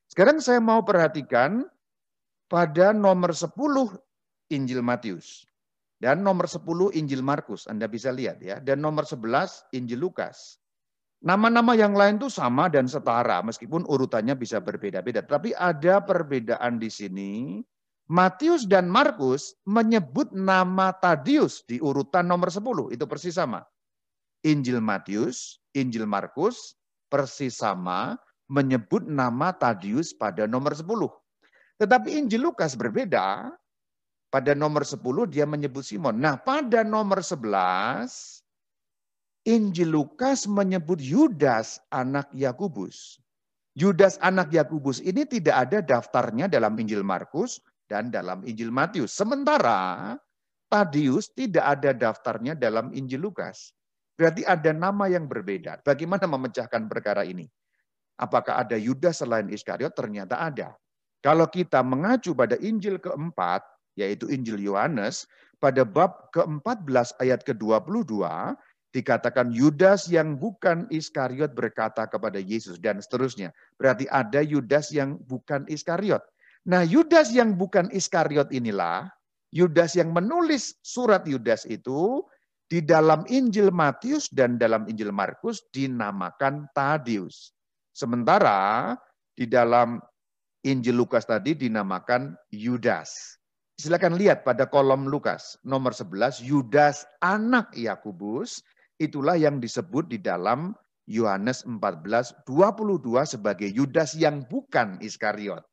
Sekarang 0.07 0.39
saya 0.39 0.63
mau 0.63 0.87
perhatikan 0.87 1.67
pada 2.47 2.95
nomor 2.95 3.35
sepuluh 3.35 3.91
Injil 4.51 4.83
Matius. 4.83 5.43
Dan 6.03 6.27
nomor 6.27 6.51
sepuluh 6.51 6.91
Injil 6.99 7.23
Markus, 7.23 7.71
Anda 7.71 7.87
bisa 7.87 8.11
lihat 8.11 8.43
ya. 8.43 8.59
Dan 8.59 8.83
nomor 8.83 9.07
sebelas 9.07 9.63
Injil 9.71 10.03
Lukas. 10.03 10.62
Nama-nama 11.23 11.79
yang 11.79 11.95
lain 11.95 12.19
itu 12.19 12.27
sama 12.27 12.67
dan 12.67 12.91
setara, 12.91 13.39
meskipun 13.47 13.87
urutannya 13.87 14.35
bisa 14.35 14.59
berbeda-beda. 14.59 15.23
Tapi 15.23 15.55
ada 15.55 16.03
perbedaan 16.03 16.83
di 16.83 16.91
sini. 16.91 17.63
Matius 18.11 18.67
dan 18.67 18.91
Markus 18.91 19.55
menyebut 19.63 20.35
nama 20.35 20.91
Tadius 20.91 21.63
di 21.63 21.79
urutan 21.79 22.27
nomor 22.27 22.51
10. 22.51 22.91
Itu 22.91 23.07
persis 23.07 23.39
sama. 23.39 23.63
Injil 24.43 24.83
Matius, 24.83 25.63
Injil 25.79 26.11
Markus 26.11 26.75
persis 27.07 27.55
sama 27.55 28.19
menyebut 28.51 29.07
nama 29.07 29.55
Tadius 29.55 30.11
pada 30.11 30.51
nomor 30.51 30.75
10. 30.75 30.91
Tetapi 31.79 32.19
Injil 32.19 32.51
Lukas 32.51 32.75
berbeda. 32.75 33.55
Pada 34.33 34.57
nomor 34.57 34.83
10 34.83 34.99
dia 35.31 35.47
menyebut 35.47 35.87
Simon. 35.87 36.19
Nah 36.19 36.41
pada 36.41 36.83
nomor 36.83 37.23
11 37.23 38.42
Injil 39.43 39.91
Lukas 39.91 40.47
menyebut 40.47 41.03
Yudas 41.03 41.83
anak 41.91 42.31
Yakubus. 42.31 43.19
Yudas 43.75 44.15
anak 44.23 44.55
Yakubus 44.55 45.03
ini 45.03 45.27
tidak 45.27 45.67
ada 45.69 45.79
daftarnya 45.83 46.47
dalam 46.47 46.79
Injil 46.79 47.03
Markus 47.03 47.59
dan 47.91 48.15
dalam 48.15 48.47
Injil 48.47 48.71
Matius. 48.71 49.11
Sementara 49.11 50.15
Tadius 50.71 51.35
tidak 51.35 51.65
ada 51.81 51.91
daftarnya 51.91 52.55
dalam 52.55 52.95
Injil 52.95 53.27
Lukas. 53.27 53.75
Berarti 54.15 54.47
ada 54.47 54.71
nama 54.71 55.11
yang 55.11 55.27
berbeda. 55.27 55.83
Bagaimana 55.83 56.25
memecahkan 56.31 56.87
perkara 56.87 57.27
ini? 57.27 57.51
Apakah 58.21 58.63
ada 58.63 58.79
Yudas 58.79 59.21
selain 59.25 59.51
Iskariot? 59.51 59.93
Ternyata 59.93 60.39
ada. 60.39 60.77
Kalau 61.19 61.51
kita 61.51 61.83
mengacu 61.83 62.31
pada 62.33 62.55
Injil 62.63 63.03
keempat, 63.03 63.67
yaitu 63.99 64.31
Injil 64.31 64.63
Yohanes, 64.63 65.27
pada 65.63 65.87
bab 65.87 66.31
ke-14 66.35 67.19
ayat 67.23 67.43
ke-22, 67.43 68.23
dikatakan 68.93 69.51
Yudas 69.51 70.07
yang 70.13 70.37
bukan 70.37 70.85
Iskariot 70.93 71.57
berkata 71.57 72.05
kepada 72.07 72.37
Yesus 72.39 72.77
dan 72.77 73.01
seterusnya. 73.01 73.51
Berarti 73.81 74.05
ada 74.13 74.45
Yudas 74.45 74.93
yang 74.93 75.17
bukan 75.27 75.65
Iskariot. 75.67 76.21
Nah, 76.69 76.87
Yudas 76.87 77.33
yang 77.35 77.59
bukan 77.59 77.91
Iskariot 77.91 78.53
inilah 78.53 79.09
Yudas 79.53 79.97
yang 79.99 80.15
menulis 80.17 80.79
surat 80.81 81.25
Yudas 81.29 81.69
itu 81.69 82.25
di 82.73 82.81
dalam 82.81 83.29
Injil 83.29 83.69
Matius 83.69 84.33
dan 84.33 84.57
dalam 84.57 84.89
Injil 84.89 85.13
Markus 85.13 85.61
dinamakan 85.77 86.65
Tadius. 86.73 87.53
Sementara 87.93 88.97
di 89.37 89.45
dalam 89.45 90.01
Injil 90.65 90.97
Lukas 90.97 91.29
tadi 91.29 91.53
dinamakan 91.53 92.33
Yudas. 92.49 93.37
Silakan 93.77 94.17
lihat 94.17 94.47
pada 94.47 94.65
kolom 94.71 95.11
Lukas 95.11 95.59
nomor 95.67 95.93
11 95.93 96.41
Yudas 96.41 97.05
anak 97.21 97.75
Yakubus 97.77 98.65
Itulah 99.03 99.35
yang 99.35 99.59
disebut 99.59 100.07
di 100.07 100.23
dalam 100.23 100.79
Yohanes 101.11 101.67
14, 101.67 102.47
22 102.47 103.03
sebagai 103.27 103.67
Yudas 103.67 104.15
yang 104.15 104.47
bukan 104.47 105.03
Iskariot. 105.03 105.67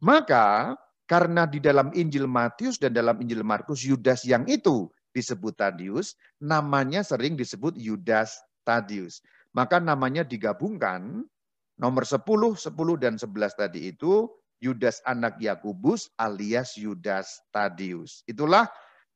Maka 0.00 0.72
karena 1.04 1.44
di 1.44 1.60
dalam 1.60 1.92
Injil 1.92 2.24
Matius 2.24 2.80
dan 2.80 2.96
dalam 2.96 3.20
Injil 3.20 3.44
Markus 3.44 3.84
Yudas 3.84 4.24
yang 4.24 4.48
itu 4.48 4.88
disebut 5.12 5.60
Tadius, 5.60 6.16
namanya 6.40 7.04
sering 7.04 7.36
disebut 7.36 7.76
Yudas 7.76 8.40
Tadius. 8.64 9.20
Maka 9.52 9.78
namanya 9.78 10.24
digabungkan 10.24 11.28
nomor 11.76 12.08
10, 12.08 12.24
10 12.24 12.64
dan 12.96 13.20
11 13.20 13.60
tadi 13.60 13.92
itu 13.92 14.32
Yudas 14.64 15.04
anak 15.04 15.36
Yakubus 15.38 16.08
alias 16.16 16.80
Yudas 16.80 17.44
Tadius. 17.52 18.24
Itulah 18.24 18.66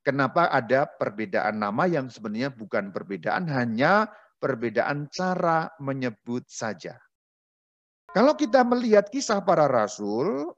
Kenapa 0.06 0.48
ada 0.48 0.88
perbedaan 0.88 1.60
nama 1.60 1.84
yang 1.84 2.08
sebenarnya 2.08 2.54
bukan 2.54 2.94
perbedaan, 2.94 3.50
hanya 3.50 4.08
perbedaan 4.38 5.10
cara 5.10 5.68
menyebut 5.82 6.46
saja. 6.48 6.96
Kalau 8.14 8.32
kita 8.38 8.64
melihat 8.64 9.12
kisah 9.12 9.44
para 9.44 9.68
rasul, 9.68 10.56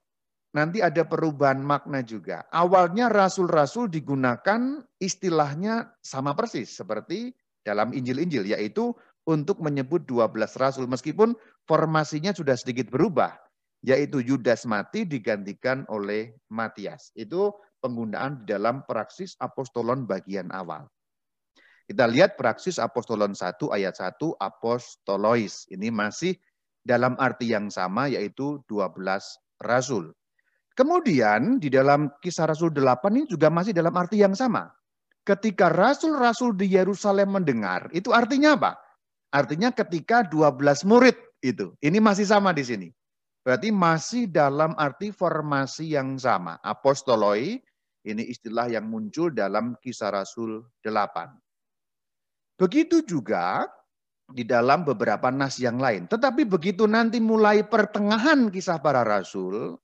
nanti 0.54 0.78
ada 0.78 1.02
perubahan 1.02 1.58
makna 1.58 2.04
juga. 2.04 2.46
Awalnya 2.54 3.10
rasul-rasul 3.10 3.90
digunakan 3.90 4.84
istilahnya 5.02 5.90
sama 5.98 6.38
persis 6.38 6.70
seperti 6.70 7.34
dalam 7.66 7.90
Injil-Injil, 7.90 8.54
yaitu 8.54 8.94
untuk 9.26 9.58
menyebut 9.58 10.06
12 10.06 10.56
rasul. 10.62 10.86
Meskipun 10.86 11.34
formasinya 11.66 12.30
sudah 12.30 12.54
sedikit 12.54 12.86
berubah, 12.90 13.34
yaitu 13.82 14.22
Yudas 14.22 14.62
mati 14.68 15.08
digantikan 15.08 15.84
oleh 15.90 16.36
Matias. 16.52 17.10
Itu 17.18 17.54
penggunaan 17.80 18.44
di 18.44 18.54
dalam 18.54 18.84
praksis 18.84 19.34
apostolon 19.40 20.04
bagian 20.04 20.52
awal. 20.52 20.86
Kita 21.90 22.06
lihat 22.06 22.38
praksis 22.38 22.78
apostolon 22.78 23.34
1 23.34 23.58
ayat 23.74 23.98
1 23.98 24.38
apostolois. 24.38 25.66
Ini 25.66 25.90
masih 25.90 26.38
dalam 26.86 27.18
arti 27.18 27.50
yang 27.50 27.66
sama 27.66 28.06
yaitu 28.06 28.62
12 28.70 29.02
rasul. 29.58 30.14
Kemudian 30.78 31.58
di 31.58 31.68
dalam 31.68 32.08
kisah 32.22 32.46
Rasul 32.46 32.72
8 32.72 33.10
ini 33.12 33.26
juga 33.26 33.50
masih 33.50 33.74
dalam 33.74 33.92
arti 33.98 34.22
yang 34.22 34.32
sama. 34.32 34.70
Ketika 35.26 35.68
rasul-rasul 35.68 36.56
di 36.56 36.72
Yerusalem 36.72 37.36
mendengar, 37.36 37.92
itu 37.92 38.14
artinya 38.14 38.56
apa? 38.56 38.72
Artinya 39.28 39.74
ketika 39.74 40.24
12 40.24 40.88
murid 40.88 41.18
itu. 41.44 41.76
Ini 41.84 42.00
masih 42.00 42.24
sama 42.24 42.56
di 42.56 42.64
sini. 42.64 42.88
Berarti 43.44 43.68
masih 43.72 44.28
dalam 44.28 44.72
arti 44.80 45.12
formasi 45.12 45.92
yang 45.92 46.16
sama. 46.16 46.56
Apostoloi 46.64 47.60
ini 48.06 48.24
istilah 48.32 48.72
yang 48.72 48.88
muncul 48.88 49.28
dalam 49.28 49.76
kisah 49.80 50.12
Rasul 50.12 50.64
8. 50.80 52.56
Begitu 52.60 53.04
juga 53.04 53.64
di 54.30 54.46
dalam 54.46 54.86
beberapa 54.86 55.28
nas 55.28 55.58
yang 55.58 55.78
lain. 55.78 56.06
Tetapi 56.06 56.46
begitu 56.46 56.86
nanti 56.86 57.18
mulai 57.18 57.66
pertengahan 57.66 58.48
kisah 58.48 58.78
para 58.78 59.02
rasul, 59.02 59.76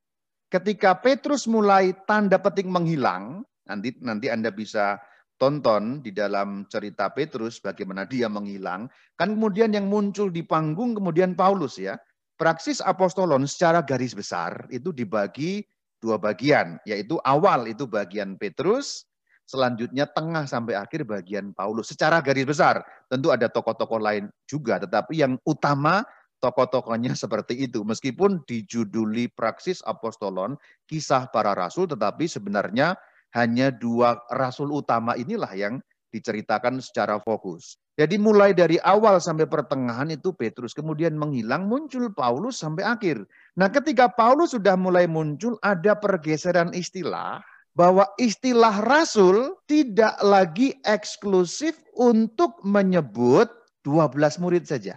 ketika 0.48 0.94
Petrus 0.96 1.50
mulai 1.50 1.92
tanda 2.06 2.38
petik 2.38 2.68
menghilang, 2.68 3.42
nanti 3.66 3.96
nanti 3.98 4.30
Anda 4.30 4.54
bisa 4.54 5.00
tonton 5.36 6.00
di 6.00 6.14
dalam 6.14 6.64
cerita 6.70 7.12
Petrus 7.12 7.60
bagaimana 7.60 8.08
dia 8.08 8.30
menghilang. 8.30 8.88
Kan 9.18 9.36
kemudian 9.36 9.74
yang 9.74 9.90
muncul 9.90 10.32
di 10.32 10.46
panggung 10.46 10.96
kemudian 10.96 11.36
Paulus 11.36 11.76
ya. 11.76 11.98
Praksis 12.36 12.84
apostolon 12.84 13.48
secara 13.48 13.80
garis 13.80 14.12
besar 14.12 14.68
itu 14.68 14.92
dibagi 14.92 15.64
dua 16.00 16.20
bagian, 16.20 16.76
yaitu 16.84 17.16
awal 17.24 17.64
itu 17.66 17.88
bagian 17.88 18.36
Petrus, 18.36 19.08
selanjutnya 19.46 20.04
tengah 20.10 20.44
sampai 20.44 20.74
akhir 20.76 21.06
bagian 21.06 21.54
Paulus. 21.54 21.88
Secara 21.94 22.20
garis 22.20 22.44
besar, 22.44 22.82
tentu 23.06 23.30
ada 23.30 23.46
tokoh-tokoh 23.46 24.02
lain 24.02 24.28
juga, 24.44 24.82
tetapi 24.82 25.22
yang 25.22 25.38
utama 25.46 26.02
tokoh-tokohnya 26.42 27.16
seperti 27.22 27.66
itu. 27.70 27.86
Meskipun 27.86 28.44
dijuduli 28.44 29.30
praksis 29.32 29.80
apostolon, 29.86 30.58
kisah 30.90 31.30
para 31.30 31.56
rasul, 31.56 31.88
tetapi 31.88 32.28
sebenarnya 32.28 32.98
hanya 33.34 33.68
dua 33.68 34.20
rasul 34.32 34.72
utama 34.72 35.12
inilah 35.18 35.52
yang 35.52 35.80
diceritakan 36.16 36.80
secara 36.80 37.20
fokus. 37.20 37.76
Jadi 37.96 38.16
mulai 38.16 38.56
dari 38.56 38.80
awal 38.80 39.20
sampai 39.20 39.44
pertengahan 39.44 40.08
itu 40.12 40.32
Petrus, 40.32 40.72
kemudian 40.72 41.16
menghilang, 41.16 41.68
muncul 41.68 42.12
Paulus 42.12 42.60
sampai 42.60 42.84
akhir. 42.88 43.24
Nah 43.56 43.68
ketika 43.68 44.08
Paulus 44.08 44.56
sudah 44.56 44.76
mulai 44.76 45.04
muncul, 45.04 45.60
ada 45.60 45.96
pergeseran 45.96 46.72
istilah, 46.76 47.40
bahwa 47.76 48.08
istilah 48.16 48.80
rasul 48.80 49.60
tidak 49.68 50.16
lagi 50.24 50.72
eksklusif 50.80 51.76
untuk 51.92 52.56
menyebut 52.64 53.52
12 53.84 54.40
murid 54.40 54.64
saja. 54.64 54.96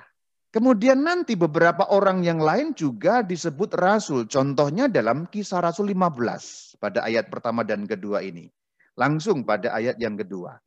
Kemudian 0.49 1.05
nanti 1.05 1.37
beberapa 1.37 1.85
orang 1.93 2.25
yang 2.25 2.41
lain 2.41 2.73
juga 2.73 3.21
disebut 3.21 3.69
rasul. 3.77 4.25
Contohnya 4.25 4.89
dalam 4.89 5.29
kisah 5.29 5.61
Rasul 5.61 5.93
15 5.93 6.81
pada 6.81 7.05
ayat 7.05 7.29
pertama 7.29 7.61
dan 7.61 7.85
kedua 7.85 8.25
ini. 8.25 8.49
Langsung 8.97 9.45
pada 9.45 9.77
ayat 9.77 10.01
yang 10.01 10.17
kedua. 10.17 10.57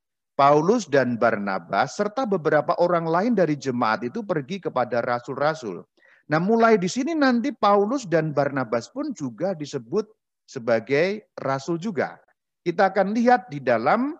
Paulus 0.42 0.90
dan 0.90 1.14
Barnabas 1.14 1.94
serta 1.94 2.26
beberapa 2.26 2.75
orang 2.82 3.06
lain 3.06 3.32
dari 3.38 3.54
jemaat 3.54 4.02
itu 4.02 4.26
pergi 4.26 4.58
kepada 4.58 4.99
rasul-rasul. 4.99 5.87
Nah 6.34 6.42
mulai 6.42 6.82
di 6.82 6.90
sini 6.90 7.14
nanti 7.14 7.54
Paulus 7.54 8.11
dan 8.11 8.34
Barnabas 8.34 8.90
pun 8.90 9.14
juga 9.14 9.54
disebut 9.54 10.11
sebagai 10.42 11.30
rasul 11.38 11.78
juga. 11.78 12.18
Kita 12.58 12.90
akan 12.90 13.14
lihat 13.14 13.54
di 13.54 13.62
dalam 13.62 14.18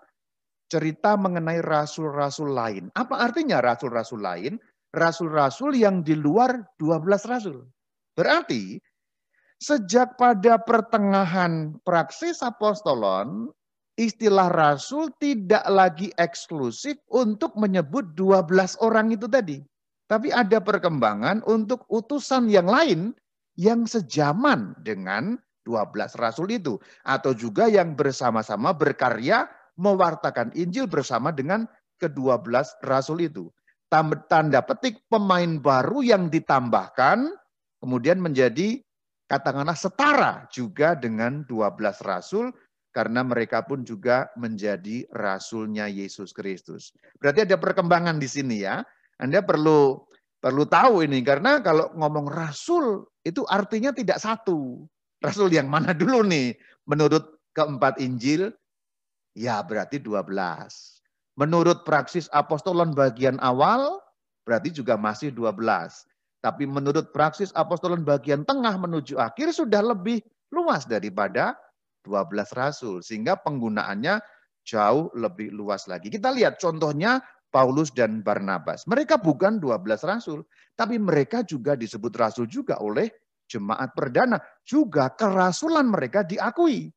cerita 0.71 1.19
mengenai 1.19 1.59
rasul-rasul 1.59 2.55
lain. 2.55 2.87
Apa 2.95 3.19
artinya 3.19 3.59
rasul-rasul 3.59 4.23
lain? 4.23 4.63
rasul-rasul 4.93 5.73
yang 5.75 6.05
di 6.05 6.13
luar 6.13 6.69
12 6.77 7.33
rasul. 7.33 7.65
Berarti 8.13 8.77
sejak 9.57 10.21
pada 10.21 10.61
pertengahan 10.61 11.81
praksis 11.81 12.45
apostolon, 12.45 13.49
istilah 13.97 14.49
rasul 14.53 15.13
tidak 15.21 15.63
lagi 15.69 16.13
eksklusif 16.17 16.97
untuk 17.13 17.57
menyebut 17.57 18.13
12 18.17 18.81
orang 18.81 19.13
itu 19.13 19.29
tadi. 19.29 19.61
Tapi 20.09 20.29
ada 20.29 20.61
perkembangan 20.61 21.41
untuk 21.49 21.89
utusan 21.89 22.49
yang 22.53 22.69
lain 22.69 23.17
yang 23.57 23.89
sejaman 23.89 24.77
dengan 24.85 25.41
12 25.65 26.21
rasul 26.21 26.53
itu. 26.53 26.77
Atau 27.07 27.33
juga 27.33 27.69
yang 27.69 27.97
bersama-sama 27.97 28.77
berkarya 28.77 29.49
mewartakan 29.81 30.53
Injil 30.53 30.85
bersama 30.85 31.33
dengan 31.33 31.65
ke-12 31.97 32.83
rasul 32.85 33.25
itu 33.25 33.49
tanda 33.93 34.65
petik 34.65 35.05
pemain 35.13 35.61
baru 35.61 36.01
yang 36.01 36.33
ditambahkan 36.33 37.29
kemudian 37.85 38.25
menjadi 38.25 38.81
katakanlah 39.29 39.77
setara 39.77 40.49
juga 40.49 40.97
dengan 40.97 41.45
12 41.45 41.77
rasul 42.01 42.49
karena 42.93 43.25
mereka 43.25 43.65
pun 43.65 43.83
juga 43.83 44.29
menjadi 44.37 45.09
rasulnya 45.17 45.89
Yesus 45.89 46.31
Kristus. 46.37 46.93
Berarti 47.19 47.49
ada 47.49 47.57
perkembangan 47.57 48.21
di 48.21 48.29
sini 48.29 48.63
ya. 48.63 48.85
Anda 49.17 49.41
perlu 49.41 49.97
perlu 50.39 50.65
tahu 50.69 51.09
ini 51.09 51.25
karena 51.25 51.65
kalau 51.65 51.89
ngomong 51.97 52.29
rasul 52.29 53.09
itu 53.25 53.43
artinya 53.49 53.91
tidak 53.97 54.21
satu. 54.21 54.85
Rasul 55.25 55.49
yang 55.51 55.73
mana 55.73 55.97
dulu 56.01 56.21
nih? 56.29 56.53
Menurut 56.85 57.41
keempat 57.57 57.97
Injil 57.99 58.53
ya 59.33 59.65
berarti 59.65 59.97
12. 59.97 60.29
Menurut 61.41 61.89
praksis 61.89 62.29
apostolon 62.37 62.93
bagian 62.93 63.41
awal, 63.41 64.05
berarti 64.45 64.69
juga 64.69 65.01
masih 65.01 65.33
12. 65.33 65.57
Tapi 66.45 66.69
menurut 66.69 67.15
praksis 67.15 67.55
apostolon 67.57 68.05
bagian 68.05 68.45
tengah 68.45 68.77
menuju 68.77 69.17
akhir 69.17 69.55
sudah 69.57 69.81
lebih 69.81 70.21
luas 70.53 70.85
daripada 70.85 71.57
12 72.03 72.59
rasul. 72.59 73.01
Sehingga 73.01 73.39
penggunaannya 73.41 74.21
jauh 74.63 75.11
lebih 75.15 75.51
luas 75.55 75.87
lagi. 75.91 76.11
Kita 76.11 76.31
lihat 76.31 76.59
contohnya 76.59 77.23
Paulus 77.53 77.93
dan 77.93 78.25
Barnabas. 78.25 78.89
Mereka 78.89 79.21
bukan 79.21 79.61
12 79.61 80.03
rasul, 80.09 80.43
tapi 80.73 80.97
mereka 80.97 81.45
juga 81.45 81.77
disebut 81.77 82.13
rasul 82.17 82.49
juga 82.49 82.81
oleh 82.81 83.11
jemaat 83.47 83.93
perdana. 83.93 84.41
Juga 84.65 85.13
kerasulan 85.13 85.85
mereka 85.91 86.25
diakui. 86.25 86.89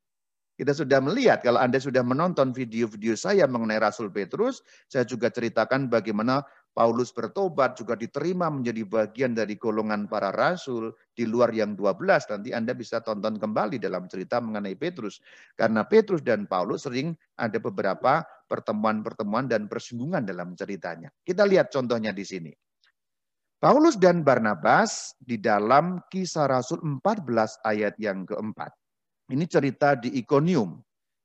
Kita 0.56 0.72
sudah 0.72 1.04
melihat, 1.04 1.44
kalau 1.44 1.60
Anda 1.60 1.76
sudah 1.76 2.00
menonton 2.00 2.56
video-video 2.56 3.12
saya 3.12 3.44
mengenai 3.44 3.76
Rasul 3.76 4.08
Petrus, 4.08 4.64
saya 4.88 5.04
juga 5.04 5.28
ceritakan 5.28 5.92
bagaimana 5.92 6.40
Paulus 6.76 7.08
bertobat, 7.08 7.80
juga 7.80 7.96
diterima 7.96 8.52
menjadi 8.52 8.84
bagian 8.84 9.32
dari 9.32 9.56
golongan 9.56 10.04
para 10.12 10.28
rasul 10.28 10.92
di 11.16 11.24
luar 11.24 11.48
yang 11.56 11.72
12. 11.72 12.04
Nanti 12.28 12.52
Anda 12.52 12.76
bisa 12.76 13.00
tonton 13.00 13.40
kembali 13.40 13.80
dalam 13.80 14.04
cerita 14.12 14.44
mengenai 14.44 14.76
Petrus. 14.76 15.24
Karena 15.56 15.88
Petrus 15.88 16.20
dan 16.20 16.44
Paulus 16.44 16.84
sering 16.84 17.16
ada 17.40 17.56
beberapa 17.56 18.20
pertemuan-pertemuan 18.44 19.48
dan 19.48 19.72
persinggungan 19.72 20.28
dalam 20.28 20.52
ceritanya. 20.52 21.08
Kita 21.24 21.48
lihat 21.48 21.72
contohnya 21.72 22.12
di 22.12 22.28
sini. 22.28 22.52
Paulus 23.56 23.96
dan 23.96 24.20
Barnabas 24.20 25.16
di 25.16 25.40
dalam 25.40 26.04
kisah 26.12 26.44
Rasul 26.44 26.84
14 26.84 27.64
ayat 27.64 27.96
yang 27.96 28.28
keempat. 28.28 28.68
Ini 29.32 29.48
cerita 29.48 29.96
di 29.96 30.12
Ikonium. 30.20 30.76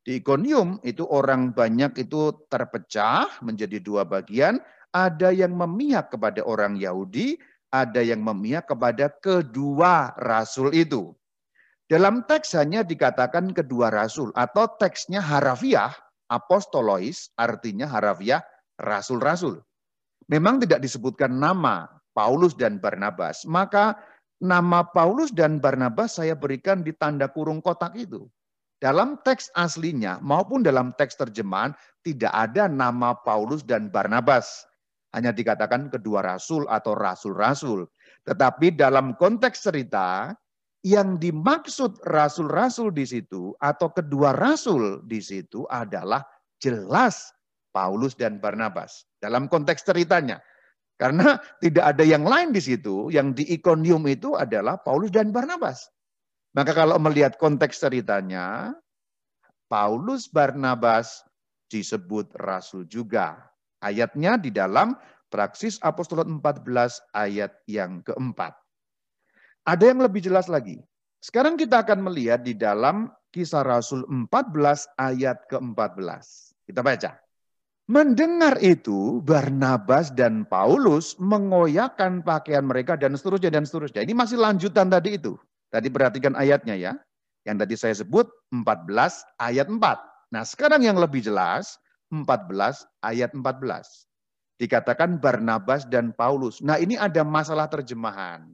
Di 0.02 0.24
Ikonium 0.24 0.80
itu 0.82 1.04
orang 1.06 1.52
banyak 1.52 2.08
itu 2.08 2.48
terpecah 2.48 3.44
menjadi 3.44 3.84
dua 3.84 4.08
bagian. 4.08 4.64
Ada 4.92 5.32
yang 5.32 5.56
memihak 5.56 6.12
kepada 6.12 6.44
orang 6.44 6.76
Yahudi, 6.76 7.40
ada 7.72 8.04
yang 8.04 8.20
memihak 8.20 8.68
kepada 8.68 9.08
kedua 9.24 10.12
rasul 10.20 10.76
itu. 10.76 11.16
Dalam 11.88 12.24
teks 12.24 12.56
hanya 12.56 12.88
dikatakan 12.88 13.52
kedua 13.52 13.92
rasul 13.92 14.32
atau 14.36 14.68
teksnya 14.80 15.20
harafiah, 15.20 15.92
apostolois, 16.32 17.32
artinya 17.36 17.88
harafiah 17.88 18.44
rasul-rasul. 18.80 19.60
Memang 20.32 20.64
tidak 20.64 20.80
disebutkan 20.80 21.36
nama 21.36 21.92
Paulus 22.16 22.56
dan 22.56 22.80
Barnabas, 22.80 23.44
maka 23.44 24.00
nama 24.40 24.88
Paulus 24.88 25.36
dan 25.36 25.60
Barnabas 25.60 26.16
saya 26.16 26.36
berikan 26.36 26.80
di 26.80 26.96
tanda 26.96 27.28
kurung 27.28 27.60
kotak 27.60 27.96
itu. 28.00 28.28
Dalam 28.80 29.20
teks 29.22 29.54
aslinya 29.54 30.18
maupun 30.24 30.66
dalam 30.66 30.96
teks 30.98 31.20
terjemahan 31.20 31.76
tidak 32.02 32.34
ada 32.34 32.66
nama 32.66 33.14
Paulus 33.14 33.62
dan 33.62 33.94
Barnabas. 33.94 34.66
Hanya 35.12 35.36
dikatakan 35.36 35.91
kedua 35.91 36.24
rasul 36.24 36.63
atau 36.71 36.95
rasul-rasul. 36.95 37.84
Tetapi 38.24 38.80
dalam 38.80 39.15
konteks 39.19 39.67
cerita, 39.67 40.32
yang 40.82 41.21
dimaksud 41.21 42.02
rasul-rasul 42.10 42.89
di 42.89 43.06
situ 43.06 43.54
atau 43.62 43.93
kedua 43.93 44.34
rasul 44.34 45.06
di 45.06 45.21
situ 45.21 45.62
adalah 45.69 46.26
jelas 46.58 47.30
Paulus 47.69 48.17
dan 48.17 48.41
Barnabas. 48.41 49.06
Dalam 49.21 49.45
konteks 49.45 49.86
ceritanya. 49.86 50.41
Karena 50.97 51.38
tidak 51.58 51.97
ada 51.97 52.06
yang 52.06 52.21
lain 52.21 52.54
di 52.54 52.62
situ, 52.62 53.10
yang 53.10 53.34
di 53.34 53.41
Ikonium 53.50 54.06
itu 54.06 54.38
adalah 54.38 54.78
Paulus 54.78 55.10
dan 55.10 55.34
Barnabas. 55.34 55.89
Maka 56.54 56.78
kalau 56.78 57.02
melihat 57.02 57.41
konteks 57.41 57.82
ceritanya, 57.82 58.69
Paulus 59.65 60.30
Barnabas 60.30 61.26
disebut 61.74 62.30
rasul 62.38 62.86
juga. 62.86 63.51
Ayatnya 63.82 64.38
di 64.38 64.54
dalam 64.54 64.94
Praksis 65.32 65.82
Apostolat 65.82 66.28
14 66.28 67.17
ayat 67.17 67.52
yang 67.65 68.06
keempat. 68.06 68.54
Ada 69.65 69.94
yang 69.94 70.06
lebih 70.06 70.22
jelas 70.22 70.46
lagi. 70.52 70.78
Sekarang 71.22 71.54
kita 71.58 71.86
akan 71.86 72.06
melihat 72.10 72.41
di 72.41 72.58
dalam 72.58 73.10
kisah 73.30 73.63
Rasul 73.63 74.04
14 74.10 74.98
ayat 75.00 75.48
ke-14. 75.48 76.24
Kita 76.67 76.82
baca. 76.82 77.17
Mendengar 77.91 78.56
itu, 78.63 79.20
Barnabas 79.26 80.13
dan 80.15 80.48
Paulus 80.48 81.17
mengoyakkan 81.20 82.24
pakaian 82.24 82.63
mereka 82.63 82.96
dan 82.96 83.17
seterusnya 83.20 83.52
dan 83.52 83.67
seterusnya. 83.67 84.06
Ini 84.06 84.13
masih 84.15 84.39
lanjutan 84.39 84.88
tadi 84.88 85.20
itu. 85.20 85.36
Tadi 85.72 85.88
perhatikan 85.91 86.36
ayatnya 86.36 86.76
ya. 86.76 86.94
Yang 87.44 87.58
tadi 87.65 87.76
saya 87.76 87.96
sebut 87.98 88.30
14 88.54 89.41
ayat 89.41 89.67
4. 89.67 89.80
Nah 90.32 90.44
sekarang 90.46 90.86
yang 90.86 90.96
lebih 90.96 91.26
jelas 91.26 91.82
14 92.12 92.86
ayat 93.02 93.32
14. 93.34 93.41
Dikatakan 94.62 95.17
Barnabas 95.17 95.89
dan 95.89 96.13
Paulus. 96.13 96.62
Nah 96.62 96.78
ini 96.78 97.00
ada 97.00 97.26
masalah 97.26 97.65
terjemahan. 97.65 98.45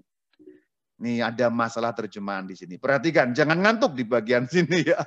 Nih 0.97 1.21
ada 1.21 1.49
masalah 1.51 1.93
terjemahan 1.93 2.47
di 2.47 2.57
sini. 2.57 2.79
Perhatikan, 2.81 3.33
jangan 3.33 3.59
ngantuk 3.59 3.93
di 3.97 4.05
bagian 4.05 4.47
sini 4.53 4.87
ya. 4.87 5.01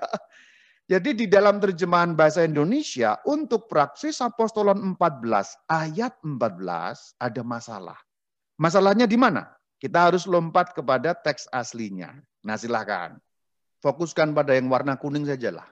Jadi 0.91 1.15
di 1.15 1.27
dalam 1.31 1.63
terjemahan 1.63 2.19
bahasa 2.19 2.43
Indonesia 2.43 3.23
untuk 3.23 3.71
praksis 3.71 4.19
apostolon 4.19 4.99
14 4.99 5.71
ayat 5.71 6.19
14 6.19 7.23
ada 7.23 7.43
masalah. 7.47 7.99
Masalahnya 8.59 9.07
di 9.07 9.15
mana? 9.15 9.47
Kita 9.79 10.11
harus 10.11 10.27
lompat 10.27 10.75
kepada 10.75 11.15
teks 11.15 11.47
aslinya. 11.55 12.19
Nah 12.43 12.59
silahkan. 12.59 13.17
Fokuskan 13.81 14.35
pada 14.37 14.53
yang 14.53 14.69
warna 14.69 14.99
kuning 14.99 15.25
sajalah. 15.25 15.65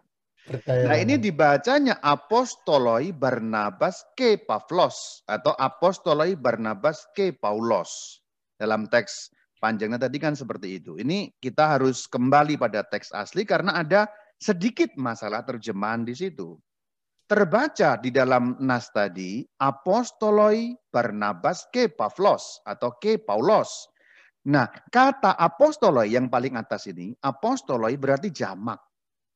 Nah 0.48 0.96
ini 0.96 1.20
dibacanya 1.20 2.00
apostoloi 2.00 3.12
Barnabas 3.12 4.00
ke 4.16 4.40
Pavlos 4.40 5.20
atau 5.28 5.52
apostoloi 5.52 6.40
Barnabas 6.40 7.04
ke 7.12 7.37
Paulos. 7.37 8.20
Dalam 8.56 8.88
teks 8.88 9.30
panjangnya 9.61 10.08
tadi 10.08 10.16
kan 10.16 10.32
seperti 10.32 10.80
itu. 10.80 10.96
Ini 10.96 11.37
kita 11.37 11.76
harus 11.76 12.08
kembali 12.08 12.56
pada 12.56 12.80
teks 12.87 13.12
asli 13.12 13.44
karena 13.44 13.76
ada 13.76 14.08
sedikit 14.40 14.94
masalah 14.96 15.44
terjemahan 15.44 16.06
di 16.06 16.16
situ. 16.16 16.56
Terbaca 17.28 18.00
di 18.00 18.08
dalam 18.08 18.56
nas 18.64 18.88
tadi, 18.88 19.44
apostoloi 19.61 20.72
Barnabas 20.88 21.68
ke 21.68 21.92
Pavlos 21.92 22.64
atau 22.64 22.96
ke 22.96 23.20
Paulos. 23.20 23.84
Nah, 24.48 24.64
kata 24.88 25.37
apostoloi 25.37 26.08
yang 26.08 26.32
paling 26.32 26.56
atas 26.56 26.88
ini, 26.88 27.12
apostoloi 27.20 28.00
berarti 28.00 28.32
jamak. 28.32 28.80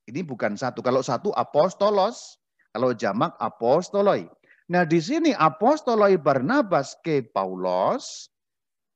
Ini 0.07 0.27
bukan 0.27 0.59
satu. 0.59 0.83
Kalau 0.83 1.03
satu 1.05 1.31
apostolos, 1.31 2.43
kalau 2.75 2.91
jamak 2.97 3.37
apostoloi. 3.39 4.27
Nah, 4.73 4.89
di 4.89 4.99
sini 4.99 5.31
apostoloi 5.37 6.17
Barnabas 6.17 6.97
ke 7.05 7.21
Paulos 7.21 8.33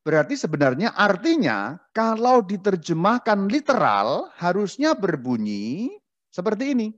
berarti 0.06 0.38
sebenarnya 0.38 0.94
artinya 0.94 1.74
kalau 1.90 2.38
diterjemahkan 2.40 3.50
literal 3.50 4.30
harusnya 4.38 4.94
berbunyi 4.94 5.90
seperti 6.30 6.72
ini. 6.72 6.88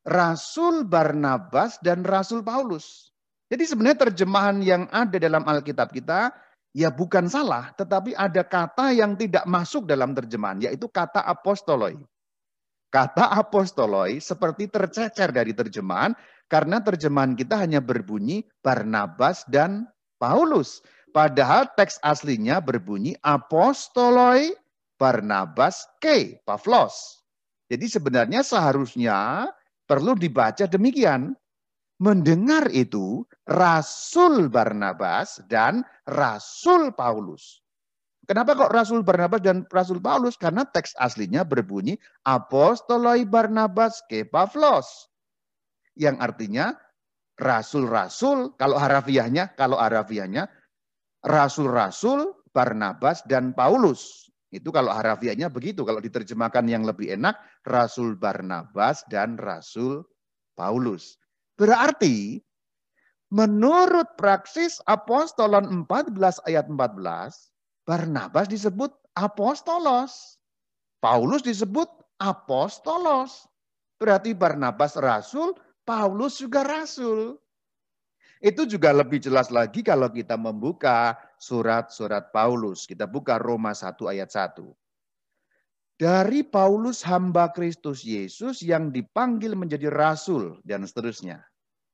Rasul 0.00 0.88
Barnabas 0.88 1.76
dan 1.84 2.06
Rasul 2.06 2.40
Paulus. 2.40 3.12
Jadi 3.50 3.66
sebenarnya 3.66 4.08
terjemahan 4.08 4.62
yang 4.62 4.86
ada 4.88 5.18
dalam 5.20 5.44
Alkitab 5.44 5.92
kita 5.92 6.32
ya 6.70 6.88
bukan 6.88 7.26
salah, 7.26 7.74
tetapi 7.74 8.14
ada 8.14 8.46
kata 8.46 8.94
yang 8.94 9.18
tidak 9.18 9.44
masuk 9.44 9.84
dalam 9.84 10.14
terjemahan, 10.14 10.62
yaitu 10.62 10.86
kata 10.86 11.20
apostoloi. 11.26 11.98
Kata 12.90 13.30
apostoloi 13.38 14.18
seperti 14.18 14.66
tercecer 14.66 15.30
dari 15.30 15.54
terjemahan, 15.54 16.10
karena 16.50 16.82
terjemahan 16.82 17.38
kita 17.38 17.62
hanya 17.62 17.78
berbunyi 17.78 18.42
Barnabas 18.66 19.46
dan 19.46 19.86
Paulus. 20.18 20.82
Padahal 21.14 21.70
teks 21.78 22.02
aslinya 22.02 22.58
berbunyi 22.58 23.14
apostoloi 23.22 24.50
Barnabas 24.98 25.86
ke 26.02 26.42
Pavlos. 26.42 27.22
Jadi 27.70 27.86
sebenarnya 27.86 28.42
seharusnya 28.42 29.46
perlu 29.86 30.18
dibaca 30.18 30.66
demikian. 30.66 31.38
Mendengar 32.02 32.66
itu 32.74 33.22
Rasul 33.46 34.50
Barnabas 34.50 35.38
dan 35.46 35.86
Rasul 36.10 36.90
Paulus. 36.96 37.62
Kenapa 38.30 38.54
kok 38.54 38.70
Rasul 38.70 39.02
Barnabas 39.02 39.42
dan 39.42 39.66
Rasul 39.74 39.98
Paulus? 39.98 40.38
Karena 40.38 40.62
teks 40.62 40.94
aslinya 41.02 41.42
berbunyi 41.42 41.98
Apostoloi 42.22 43.26
Barnabas 43.26 44.06
ke 44.06 44.22
Pavlos. 44.22 45.10
Yang 45.98 46.22
artinya 46.22 46.78
rasul-rasul, 47.42 48.54
kalau 48.54 48.78
harafiahnya, 48.78 49.58
kalau 49.58 49.82
harafiahnya 49.82 50.46
rasul-rasul 51.26 52.38
Barnabas 52.54 53.26
dan 53.26 53.50
Paulus. 53.50 54.30
Itu 54.54 54.70
kalau 54.70 54.94
harafiahnya 54.94 55.50
begitu. 55.50 55.82
Kalau 55.82 55.98
diterjemahkan 55.98 56.70
yang 56.70 56.86
lebih 56.86 57.10
enak, 57.10 57.34
Rasul 57.66 58.14
Barnabas 58.14 59.02
dan 59.10 59.42
Rasul 59.42 60.06
Paulus. 60.54 61.18
Berarti 61.58 62.38
menurut 63.34 64.06
praksis 64.14 64.78
apostolan 64.86 65.66
14 65.66 66.46
ayat 66.46 66.70
14, 66.70 67.49
Barnabas 67.90 68.46
disebut 68.46 68.94
apostolos. 69.18 70.38
Paulus 71.02 71.42
disebut 71.42 71.90
apostolos. 72.22 73.50
Berarti 73.98 74.30
Barnabas 74.30 74.94
rasul, 74.94 75.58
Paulus 75.82 76.38
juga 76.38 76.62
rasul. 76.62 77.34
Itu 78.38 78.62
juga 78.62 78.94
lebih 78.94 79.18
jelas 79.18 79.50
lagi 79.50 79.82
kalau 79.82 80.06
kita 80.06 80.38
membuka 80.38 81.18
surat-surat 81.42 82.30
Paulus. 82.30 82.86
Kita 82.86 83.10
buka 83.10 83.42
Roma 83.42 83.74
1 83.74 83.98
ayat 84.06 84.30
1. 84.30 84.70
Dari 85.98 86.46
Paulus 86.46 87.02
hamba 87.02 87.50
Kristus 87.50 88.06
Yesus 88.06 88.62
yang 88.62 88.94
dipanggil 88.94 89.58
menjadi 89.58 89.90
rasul 89.90 90.62
dan 90.62 90.86
seterusnya. 90.86 91.42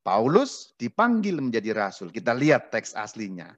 Paulus 0.05 0.77
dipanggil 0.77 1.41
menjadi 1.41 1.73
rasul. 1.73 2.13
Kita 2.13 2.37
lihat 2.37 2.69
teks 2.69 2.93
aslinya. 2.95 3.51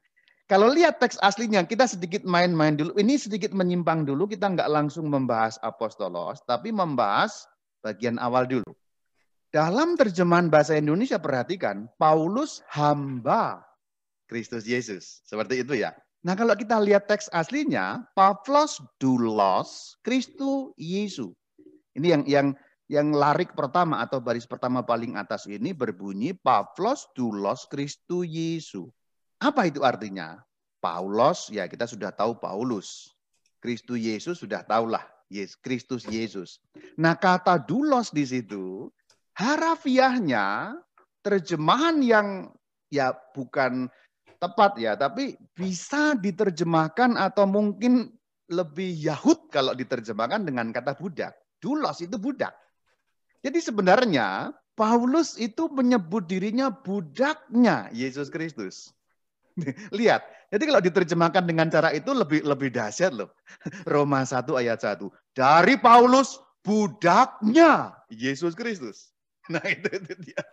Kalau 0.49 0.65
lihat 0.73 0.97
teks 0.97 1.21
aslinya, 1.21 1.61
kita 1.61 1.85
sedikit 1.85 2.25
main-main 2.25 2.73
dulu. 2.73 2.97
Ini 2.97 3.21
sedikit 3.21 3.53
menyimpang 3.53 4.09
dulu, 4.09 4.25
kita 4.25 4.49
nggak 4.49 4.65
langsung 4.65 5.05
membahas 5.05 5.61
apostolos, 5.61 6.41
tapi 6.49 6.73
membahas 6.73 7.45
bagian 7.85 8.17
awal 8.17 8.49
dulu. 8.49 8.73
Dalam 9.53 9.93
terjemahan 9.93 10.49
bahasa 10.49 10.73
Indonesia 10.73 11.21
perhatikan, 11.21 11.85
Paulus 12.01 12.65
hamba 12.73 13.61
Kristus 14.25 14.65
Yesus. 14.65 15.21
Seperti 15.21 15.61
itu 15.61 15.77
ya. 15.77 15.93
Nah 16.25 16.33
kalau 16.33 16.57
kita 16.57 16.81
lihat 16.81 17.05
teks 17.05 17.29
aslinya, 17.29 18.09
Pavlos 18.17 18.81
doulos 18.97 20.01
Kristus 20.01 20.73
Yesus. 20.81 21.33
Ini 21.93 22.07
yang 22.17 22.23
yang 22.25 22.47
yang 22.89 23.07
larik 23.13 23.53
pertama 23.53 24.01
atau 24.01 24.17
baris 24.17 24.49
pertama 24.49 24.81
paling 24.81 25.13
atas 25.13 25.45
ini 25.45 25.77
berbunyi 25.77 26.33
Pavlos 26.33 27.05
doulos 27.13 27.69
Kristus 27.69 28.25
Yesus. 28.25 28.89
Apa 29.39 29.71
itu 29.71 29.81
artinya? 29.87 30.43
Paulos, 30.79 31.51
ya 31.51 31.67
kita 31.67 31.87
sudah 31.87 32.11
tahu 32.11 32.39
Paulus. 32.39 33.11
Kristus 33.59 33.99
Yesus 33.99 34.39
sudah 34.39 34.63
tahulah. 34.63 35.03
Yes, 35.27 35.59
Kristus 35.59 36.07
Yesus. 36.07 36.63
Nah 36.95 37.13
kata 37.13 37.59
doulos 37.59 38.09
di 38.09 38.23
situ 38.23 38.89
harafiahnya 39.35 40.73
terjemahan 41.21 42.01
yang 42.01 42.27
ya 42.89 43.13
bukan 43.35 43.91
tepat 44.39 44.79
ya, 44.79 44.95
tapi 44.95 45.35
bisa 45.53 46.15
diterjemahkan 46.15 47.19
atau 47.19 47.43
mungkin 47.45 48.09
lebih 48.49 48.89
Yahud 48.97 49.51
kalau 49.53 49.75
diterjemahkan 49.77 50.47
dengan 50.47 50.73
kata 50.73 50.97
budak. 50.97 51.35
Dulos 51.59 51.99
itu 52.01 52.15
budak. 52.15 52.55
Jadi 53.43 53.59
sebenarnya 53.59 54.55
Paulus 54.73 55.35
itu 55.35 55.67
menyebut 55.69 56.25
dirinya 56.25 56.71
budaknya 56.71 57.91
Yesus 57.91 58.31
Kristus. 58.31 58.95
Lihat, 59.99 60.21
jadi 60.49 60.63
kalau 60.65 60.81
diterjemahkan 60.81 61.43
dengan 61.45 61.69
cara 61.69 61.93
itu 61.93 62.09
lebih 62.11 62.41
lebih 62.41 62.73
dahsyat 62.73 63.13
loh. 63.13 63.29
Roma 63.91 64.25
1 64.25 64.45
ayat 64.57 64.81
1. 64.81 65.05
Dari 65.37 65.75
Paulus 65.77 66.41
budaknya 66.65 67.95
Yesus 68.11 68.57
Kristus. 68.57 69.09
Nah 69.49 69.65
itu, 69.65 69.89
itu 69.89 70.13
dia. 70.29 70.45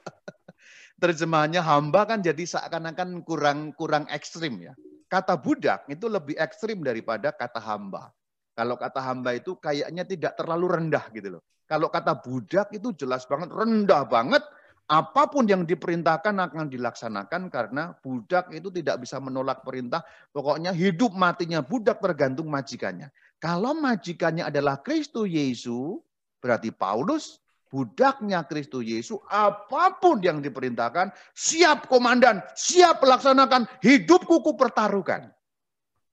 Terjemahannya 0.97 1.61
hamba 1.61 2.09
kan 2.09 2.25
jadi 2.25 2.41
seakan-akan 2.41 3.21
kurang 3.29 3.77
kurang 3.77 4.09
ekstrim 4.09 4.57
ya. 4.57 4.73
Kata 5.13 5.37
budak 5.37 5.85
itu 5.93 6.09
lebih 6.09 6.33
ekstrim 6.41 6.81
daripada 6.81 7.29
kata 7.29 7.61
hamba. 7.61 8.09
Kalau 8.57 8.81
kata 8.81 9.05
hamba 9.05 9.37
itu 9.37 9.53
kayaknya 9.61 10.09
tidak 10.09 10.41
terlalu 10.41 10.81
rendah 10.81 11.05
gitu 11.13 11.37
loh. 11.37 11.45
Kalau 11.69 11.93
kata 11.93 12.17
budak 12.25 12.73
itu 12.73 12.97
jelas 12.97 13.29
banget 13.29 13.53
rendah 13.53 14.09
banget. 14.09 14.41
Apa 14.87 15.27
pun 15.27 15.51
yang 15.51 15.67
diperintahkan 15.67 16.31
akan 16.31 16.71
dilaksanakan 16.71 17.51
karena 17.51 17.91
budak 17.99 18.55
itu 18.55 18.71
tidak 18.71 19.03
bisa 19.03 19.19
menolak 19.19 19.67
perintah. 19.67 20.07
Pokoknya 20.31 20.71
hidup 20.71 21.11
matinya 21.11 21.59
budak 21.59 21.99
tergantung 21.99 22.47
majikannya. 22.47 23.11
Kalau 23.43 23.75
majikannya 23.75 24.47
adalah 24.47 24.79
Kristus 24.79 25.27
Yesus, 25.27 25.99
berarti 26.39 26.71
Paulus 26.71 27.43
budaknya 27.67 28.47
Kristus 28.47 28.87
Yesus, 28.87 29.19
apa 29.27 29.99
pun 29.99 30.23
yang 30.23 30.39
diperintahkan, 30.39 31.11
siap 31.35 31.91
komandan, 31.91 32.41
siap 32.55 33.03
pelaksanakan, 33.03 33.67
hidupku 33.83 34.41
ku 34.41 34.55
pertaruhkan. 34.55 35.35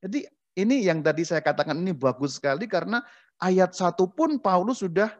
Jadi 0.04 0.26
ini 0.60 0.84
yang 0.86 1.00
tadi 1.00 1.24
saya 1.24 1.40
katakan 1.40 1.80
ini 1.80 1.96
bagus 1.96 2.38
sekali 2.42 2.68
karena 2.68 3.00
ayat 3.40 3.72
satu 3.74 4.10
pun 4.12 4.42
Paulus 4.42 4.84
sudah 4.84 5.14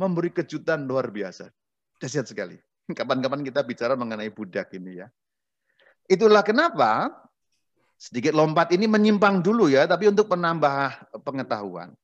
memberi 0.00 0.32
kejutan 0.32 0.88
luar 0.88 1.12
biasa. 1.12 1.52
Dahsyat 2.00 2.26
sekali. 2.30 2.56
Kapan-kapan 2.98 3.42
kita 3.46 3.60
bicara 3.62 3.94
mengenai 3.94 4.30
budak 4.32 4.70
ini 4.74 5.02
ya. 5.04 5.08
Itulah 6.10 6.42
kenapa 6.42 7.14
sedikit 7.94 8.34
lompat 8.34 8.74
ini 8.74 8.90
menyimpang 8.90 9.40
dulu 9.40 9.70
ya, 9.70 9.86
tapi 9.86 10.10
untuk 10.10 10.26
menambah 10.26 11.14
pengetahuan. 11.22 11.94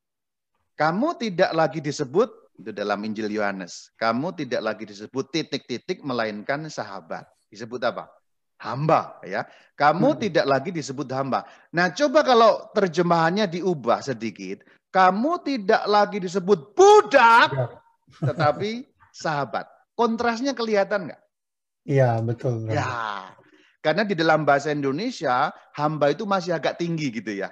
Kamu 0.79 1.19
tidak 1.19 1.51
lagi 1.51 1.83
disebut 1.83 2.31
itu 2.59 2.71
dalam 2.75 2.99
Injil 3.07 3.31
Yohanes. 3.31 3.95
Kamu 3.95 4.35
tidak 4.35 4.63
lagi 4.63 4.85
disebut 4.87 5.31
titik-titik 5.31 6.03
melainkan 6.03 6.67
sahabat. 6.67 7.27
Disebut 7.47 7.79
apa? 7.87 8.11
Hamba 8.59 9.23
ya. 9.23 9.47
Kamu 9.79 10.15
hmm. 10.15 10.21
tidak 10.27 10.47
lagi 10.51 10.71
disebut 10.75 11.07
hamba. 11.15 11.47
Nah, 11.71 11.95
coba 11.95 12.27
kalau 12.27 12.67
terjemahannya 12.75 13.47
diubah 13.47 14.03
sedikit, 14.03 14.67
kamu 14.91 15.39
tidak 15.47 15.83
lagi 15.87 16.19
disebut 16.19 16.75
budak 16.75 17.55
tetapi 18.19 18.83
sahabat. 19.15 19.71
Kontrasnya 19.99 20.55
kelihatan 20.55 21.11
nggak? 21.11 21.23
Iya, 21.91 22.23
betul. 22.23 22.71
Ya. 22.71 23.35
Karena 23.83 24.07
di 24.07 24.15
dalam 24.15 24.47
bahasa 24.47 24.71
Indonesia 24.71 25.51
hamba 25.75 26.15
itu 26.15 26.23
masih 26.23 26.55
agak 26.55 26.79
tinggi 26.79 27.11
gitu 27.11 27.35
ya. 27.35 27.51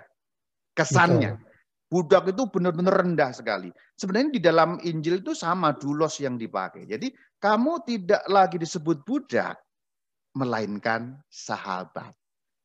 Kesannya. 0.79 1.35
Betul. 1.35 1.45
Budak 1.87 2.25
itu 2.35 2.43
benar-benar 2.51 2.99
rendah 3.03 3.31
sekali. 3.31 3.71
Sebenarnya 3.95 4.31
di 4.35 4.43
dalam 4.43 4.71
Injil 4.83 5.23
itu 5.23 5.39
sama 5.39 5.75
dulos 5.75 6.19
yang 6.19 6.35
dipakai. 6.35 6.83
Jadi 6.83 7.15
kamu 7.39 7.87
tidak 7.87 8.27
lagi 8.27 8.59
disebut 8.59 9.07
budak, 9.07 9.55
melainkan 10.35 11.15
sahabat. 11.31 12.11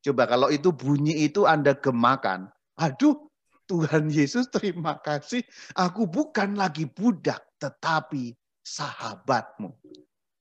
Coba 0.02 0.26
kalau 0.26 0.50
itu 0.50 0.74
bunyi 0.74 1.30
itu 1.30 1.46
Anda 1.46 1.78
gemakan. 1.78 2.50
Aduh, 2.82 3.30
Tuhan 3.70 4.10
Yesus 4.10 4.50
terima 4.50 4.98
kasih, 4.98 5.46
aku 5.78 6.10
bukan 6.10 6.58
lagi 6.58 6.90
budak, 6.90 7.46
tetapi 7.62 8.34
sahabatmu. 8.72 9.76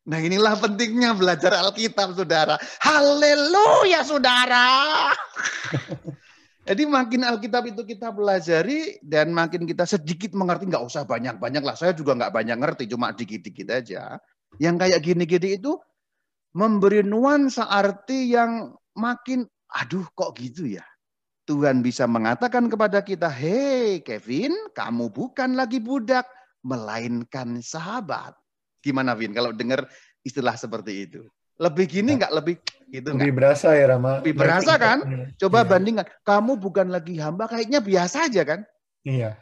Nah 0.07 0.19
inilah 0.23 0.55
pentingnya 0.59 1.15
belajar 1.19 1.55
Alkitab 1.55 2.15
saudara. 2.15 2.57
Haleluya 2.83 4.07
saudara. 4.07 4.67
Jadi 6.71 6.87
makin 6.87 7.27
Alkitab 7.27 7.67
itu 7.67 7.83
kita 7.83 8.15
pelajari 8.15 9.03
dan 9.03 9.35
makin 9.35 9.67
kita 9.67 9.83
sedikit 9.83 10.31
mengerti, 10.39 10.71
nggak 10.71 10.87
usah 10.87 11.03
banyak-banyak 11.03 11.67
lah. 11.67 11.75
Saya 11.75 11.91
juga 11.91 12.15
nggak 12.15 12.31
banyak 12.31 12.57
ngerti, 12.63 12.85
cuma 12.87 13.11
dikit-dikit 13.11 13.67
aja. 13.75 14.23
Yang 14.63 14.77
kayak 14.87 15.01
gini-gini 15.03 15.59
itu 15.59 15.75
memberi 16.55 17.03
nuansa 17.03 17.67
arti 17.67 18.35
yang 18.35 18.71
makin, 18.95 19.51
aduh 19.73 20.07
kok 20.15 20.39
gitu 20.39 20.71
ya. 20.71 20.85
Tuhan 21.51 21.83
bisa 21.83 22.07
mengatakan 22.07 22.71
kepada 22.71 23.03
kita, 23.03 23.27
hei 23.27 23.99
Kevin, 24.07 24.55
kamu 24.71 25.11
bukan 25.11 25.59
lagi 25.59 25.83
budak, 25.83 26.29
melainkan 26.65 27.61
sahabat. 27.65 28.37
Gimana 28.81 29.13
Vin 29.17 29.37
kalau 29.37 29.53
dengar 29.53 29.89
istilah 30.25 30.57
seperti 30.57 31.09
itu? 31.09 31.23
Lebih 31.61 31.87
gini 31.93 32.17
nggak 32.17 32.33
lebih 32.33 32.57
gitu 32.89 33.13
Lebih 33.13 33.37
berasa 33.37 33.77
ya 33.77 33.93
Rama. 33.93 34.25
Lebih 34.25 34.35
berasa 34.37 34.81
kan? 34.81 35.05
Coba 35.37 35.65
iya. 35.65 35.69
bandingkan. 35.69 36.07
Kamu 36.25 36.57
bukan 36.57 36.89
lagi 36.89 37.21
hamba, 37.21 37.45
kayaknya 37.45 37.85
biasa 37.85 38.33
aja 38.33 38.43
kan? 38.49 38.61
Iya. 39.05 39.37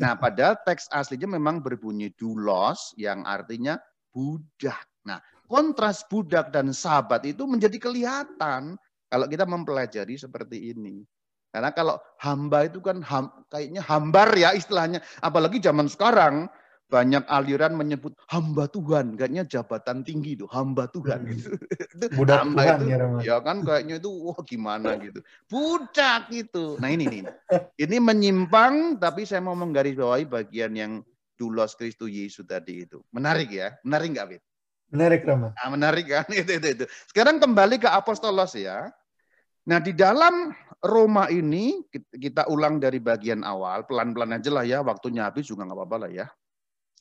Nah, 0.00 0.16
pada 0.16 0.56
teks 0.56 0.88
aslinya 0.88 1.36
memang 1.36 1.60
berbunyi 1.60 2.12
dulos 2.16 2.96
yang 2.96 3.24
artinya 3.28 3.76
budak. 4.12 4.88
Nah, 5.04 5.20
kontras 5.48 6.04
budak 6.08 6.48
dan 6.52 6.72
sahabat 6.72 7.24
itu 7.28 7.44
menjadi 7.44 7.76
kelihatan 7.76 8.76
kalau 9.12 9.26
kita 9.28 9.44
mempelajari 9.44 10.16
seperti 10.16 10.72
ini. 10.72 11.04
Karena 11.52 11.68
kalau 11.76 12.00
hamba 12.24 12.64
itu 12.64 12.80
kan 12.80 13.04
ham, 13.04 13.28
kayaknya 13.52 13.84
hambar 13.84 14.32
ya 14.32 14.56
istilahnya. 14.56 15.04
Apalagi 15.20 15.60
zaman 15.60 15.84
sekarang 15.84 16.48
banyak 16.92 17.24
aliran 17.24 17.72
menyebut 17.72 18.12
hamba 18.28 18.68
Tuhan, 18.68 19.16
kayaknya 19.16 19.48
jabatan 19.48 20.04
tinggi 20.04 20.36
itu 20.36 20.44
hamba 20.52 20.92
Tuhan 20.92 21.24
hmm. 21.24 21.30
gitu. 21.32 21.48
Budak 22.20 22.44
hamba 22.44 22.60
Tuhan 22.60 22.80
itu, 22.84 22.92
ya, 22.92 22.98
ya 23.24 23.36
kan 23.40 23.64
kayaknya 23.64 23.96
itu 23.96 24.10
wah 24.12 24.36
gimana 24.44 25.00
gitu. 25.00 25.24
Budak 25.48 26.28
itu. 26.28 26.76
Nah 26.76 26.92
ini 26.92 27.08
nih. 27.08 27.22
Ini 27.80 27.96
menyimpang 27.96 29.00
tapi 29.00 29.24
saya 29.24 29.40
mau 29.40 29.56
menggarisbawahi 29.56 30.28
bagian 30.28 30.76
yang 30.76 30.92
dulos 31.40 31.72
Kristus 31.72 32.12
Yesus 32.12 32.44
tadi 32.44 32.84
itu. 32.84 33.00
Menarik 33.08 33.48
ya? 33.48 33.72
Menarik 33.80 34.12
nggak, 34.12 34.28
Fit? 34.36 34.42
Menarik, 34.92 35.24
Rama. 35.24 35.56
Nah, 35.56 35.68
menarik 35.72 36.04
kan? 36.04 36.28
Itu, 36.44 36.52
itu, 36.60 36.68
itu. 36.68 36.84
Sekarang 37.08 37.40
kembali 37.40 37.80
ke 37.80 37.88
apostolos 37.88 38.52
ya. 38.52 38.92
Nah, 39.64 39.80
di 39.80 39.96
dalam 39.96 40.52
Roma 40.84 41.32
ini, 41.32 41.80
kita 42.12 42.44
ulang 42.52 42.76
dari 42.76 43.00
bagian 43.00 43.40
awal, 43.40 43.88
pelan-pelan 43.88 44.36
aja 44.36 44.52
lah 44.52 44.68
ya, 44.68 44.84
waktunya 44.84 45.24
habis 45.24 45.48
juga 45.48 45.64
nggak 45.64 45.80
apa-apa 45.80 45.96
lah 45.96 46.10
ya. 46.12 46.26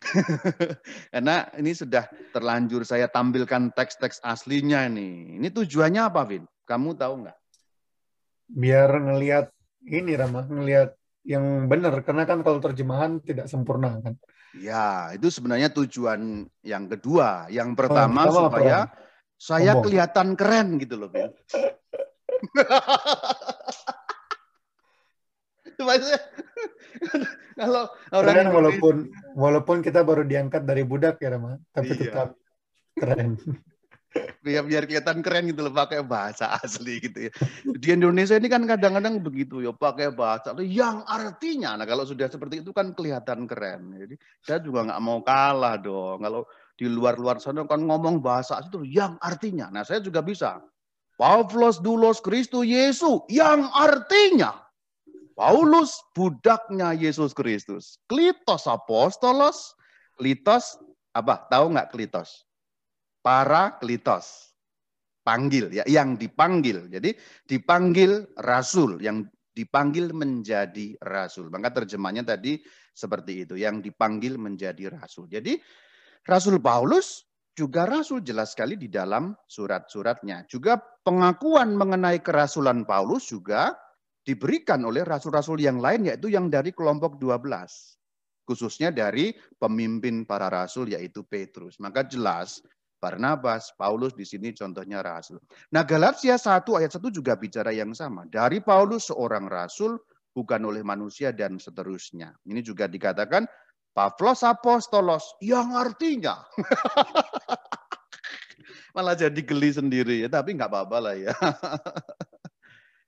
Karena 1.13 1.45
ini 1.57 1.71
sudah 1.77 2.09
terlanjur 2.33 2.81
saya 2.83 3.05
tampilkan 3.07 3.69
teks-teks 3.73 4.19
aslinya 4.25 4.89
nih. 4.89 5.37
Ini 5.37 5.47
tujuannya 5.53 6.01
apa, 6.01 6.25
Vin? 6.25 6.43
Kamu 6.65 6.97
tahu 6.97 7.25
nggak? 7.25 7.37
Biar 8.51 8.89
ngelihat 8.89 9.53
ini, 9.87 10.17
Rama, 10.17 10.43
ngelihat 10.49 10.97
yang 11.23 11.69
benar. 11.69 12.01
Karena 12.01 12.25
kan 12.25 12.41
kalau 12.41 12.59
terjemahan 12.59 13.21
tidak 13.21 13.47
sempurna 13.47 14.01
kan. 14.01 14.17
Ya, 14.57 15.15
itu 15.15 15.31
sebenarnya 15.31 15.71
tujuan 15.71 16.43
yang 16.65 16.89
kedua. 16.91 17.47
Yang 17.47 17.77
pertama, 17.77 18.27
oh, 18.27 18.51
supaya 18.51 18.89
apa, 18.89 18.97
saya 19.39 19.77
Sombong. 19.77 19.85
kelihatan 19.87 20.27
keren 20.35 20.67
gitu 20.81 20.99
loh, 20.99 21.07
Vin. 21.13 21.31
kalau 27.61 27.83
orang 28.17 28.33
keren 28.33 28.49
walaupun 28.49 28.95
walaupun 29.37 29.77
kita 29.85 30.01
baru 30.01 30.25
diangkat 30.25 30.65
dari 30.65 30.81
budak 30.81 31.21
ya 31.21 31.37
Rama, 31.37 31.61
tapi 31.69 31.93
iya. 31.93 32.01
tetap 32.09 32.29
keren. 32.97 33.37
biar 34.43 34.63
biar 34.69 34.83
kelihatan 34.89 35.23
keren 35.23 35.47
gitu 35.47 35.63
loh 35.63 35.71
pakai 35.71 36.03
bahasa 36.03 36.51
asli 36.57 36.99
gitu 36.99 37.29
ya. 37.29 37.31
Di 37.63 37.95
Indonesia 37.95 38.35
ini 38.35 38.51
kan 38.51 38.65
kadang-kadang 38.67 39.23
begitu 39.23 39.63
ya 39.63 39.71
pakai 39.71 40.11
bahasa 40.11 40.51
yang 40.59 41.05
artinya. 41.07 41.77
Nah 41.79 41.87
kalau 41.87 42.03
sudah 42.03 42.27
seperti 42.27 42.65
itu 42.65 42.75
kan 42.75 42.91
kelihatan 42.91 43.47
keren. 43.47 43.93
Jadi 43.95 44.15
saya 44.43 44.59
juga 44.59 44.89
nggak 44.89 45.01
mau 45.05 45.23
kalah 45.23 45.79
dong. 45.79 46.19
Kalau 46.25 46.43
di 46.75 46.89
luar-luar 46.89 47.37
sana 47.39 47.63
kan 47.69 47.85
ngomong 47.85 48.19
bahasa 48.19 48.59
itu 48.59 48.83
yang 48.83 49.15
artinya. 49.21 49.69
Nah 49.71 49.85
saya 49.85 50.03
juga 50.03 50.19
bisa. 50.19 50.59
Pavlos 51.15 51.77
dulos 51.77 52.17
Kristus 52.17 52.65
Yesus 52.65 53.21
yang 53.29 53.69
artinya 53.77 54.70
Paulus 55.41 56.05
budaknya 56.13 56.93
Yesus 56.93 57.33
Kristus. 57.33 57.97
Klitos 58.05 58.69
apostolos, 58.69 59.73
klitos 60.13 60.77
apa? 61.17 61.49
Tahu 61.49 61.73
nggak 61.73 61.89
klitos? 61.89 62.45
Para 63.25 63.81
klitos. 63.81 64.53
Panggil 65.25 65.73
ya, 65.73 65.83
yang 65.89 66.13
dipanggil. 66.13 66.85
Jadi 66.93 67.17
dipanggil 67.49 68.37
rasul, 68.37 69.01
yang 69.01 69.25
dipanggil 69.49 70.13
menjadi 70.13 70.93
rasul. 71.01 71.49
Maka 71.49 71.73
terjemahnya 71.73 72.21
tadi 72.21 72.61
seperti 72.93 73.49
itu, 73.49 73.57
yang 73.57 73.81
dipanggil 73.81 74.37
menjadi 74.37 74.93
rasul. 74.93 75.25
Jadi 75.25 75.57
Rasul 76.21 76.61
Paulus 76.61 77.25
juga 77.57 77.89
rasul 77.89 78.21
jelas 78.21 78.53
sekali 78.53 78.77
di 78.77 78.93
dalam 78.93 79.33
surat-suratnya. 79.49 80.45
Juga 80.45 80.77
pengakuan 80.77 81.73
mengenai 81.73 82.21
kerasulan 82.21 82.85
Paulus 82.85 83.25
juga 83.25 83.73
diberikan 84.21 84.85
oleh 84.85 85.01
rasul-rasul 85.01 85.57
yang 85.61 85.81
lain 85.81 86.05
yaitu 86.05 86.29
yang 86.29 86.47
dari 86.47 86.71
kelompok 86.71 87.17
12 87.17 87.41
khususnya 88.45 88.91
dari 88.91 89.31
pemimpin 89.55 90.27
para 90.27 90.51
rasul 90.51 90.91
yaitu 90.91 91.23
Petrus. 91.23 91.79
Maka 91.79 92.03
jelas 92.03 92.59
Barnabas, 93.01 93.73
Paulus 93.79 94.13
di 94.13 94.27
sini 94.27 94.53
contohnya 94.53 95.01
rasul. 95.01 95.41
Nah, 95.73 95.81
Galatia 95.81 96.37
1 96.37 96.61
ayat 96.77 96.93
1 96.93 97.09
juga 97.09 97.33
bicara 97.33 97.73
yang 97.73 97.97
sama. 97.97 98.29
Dari 98.29 98.61
Paulus 98.61 99.09
seorang 99.09 99.49
rasul 99.49 99.97
bukan 100.37 100.61
oleh 100.69 100.85
manusia 100.85 101.33
dan 101.33 101.57
seterusnya. 101.57 102.37
Ini 102.45 102.61
juga 102.61 102.85
dikatakan 102.85 103.49
Pavlos 103.91 104.39
apostolos 104.47 105.35
yang 105.43 105.75
artinya 105.75 106.47
malah 108.95 109.19
jadi 109.19 109.35
geli 109.43 109.75
sendiri 109.75 110.23
ya, 110.23 110.31
tapi 110.31 110.55
nggak 110.55 110.71
apa-apa 110.71 110.97
lah 111.03 111.15
ya. 111.19 111.35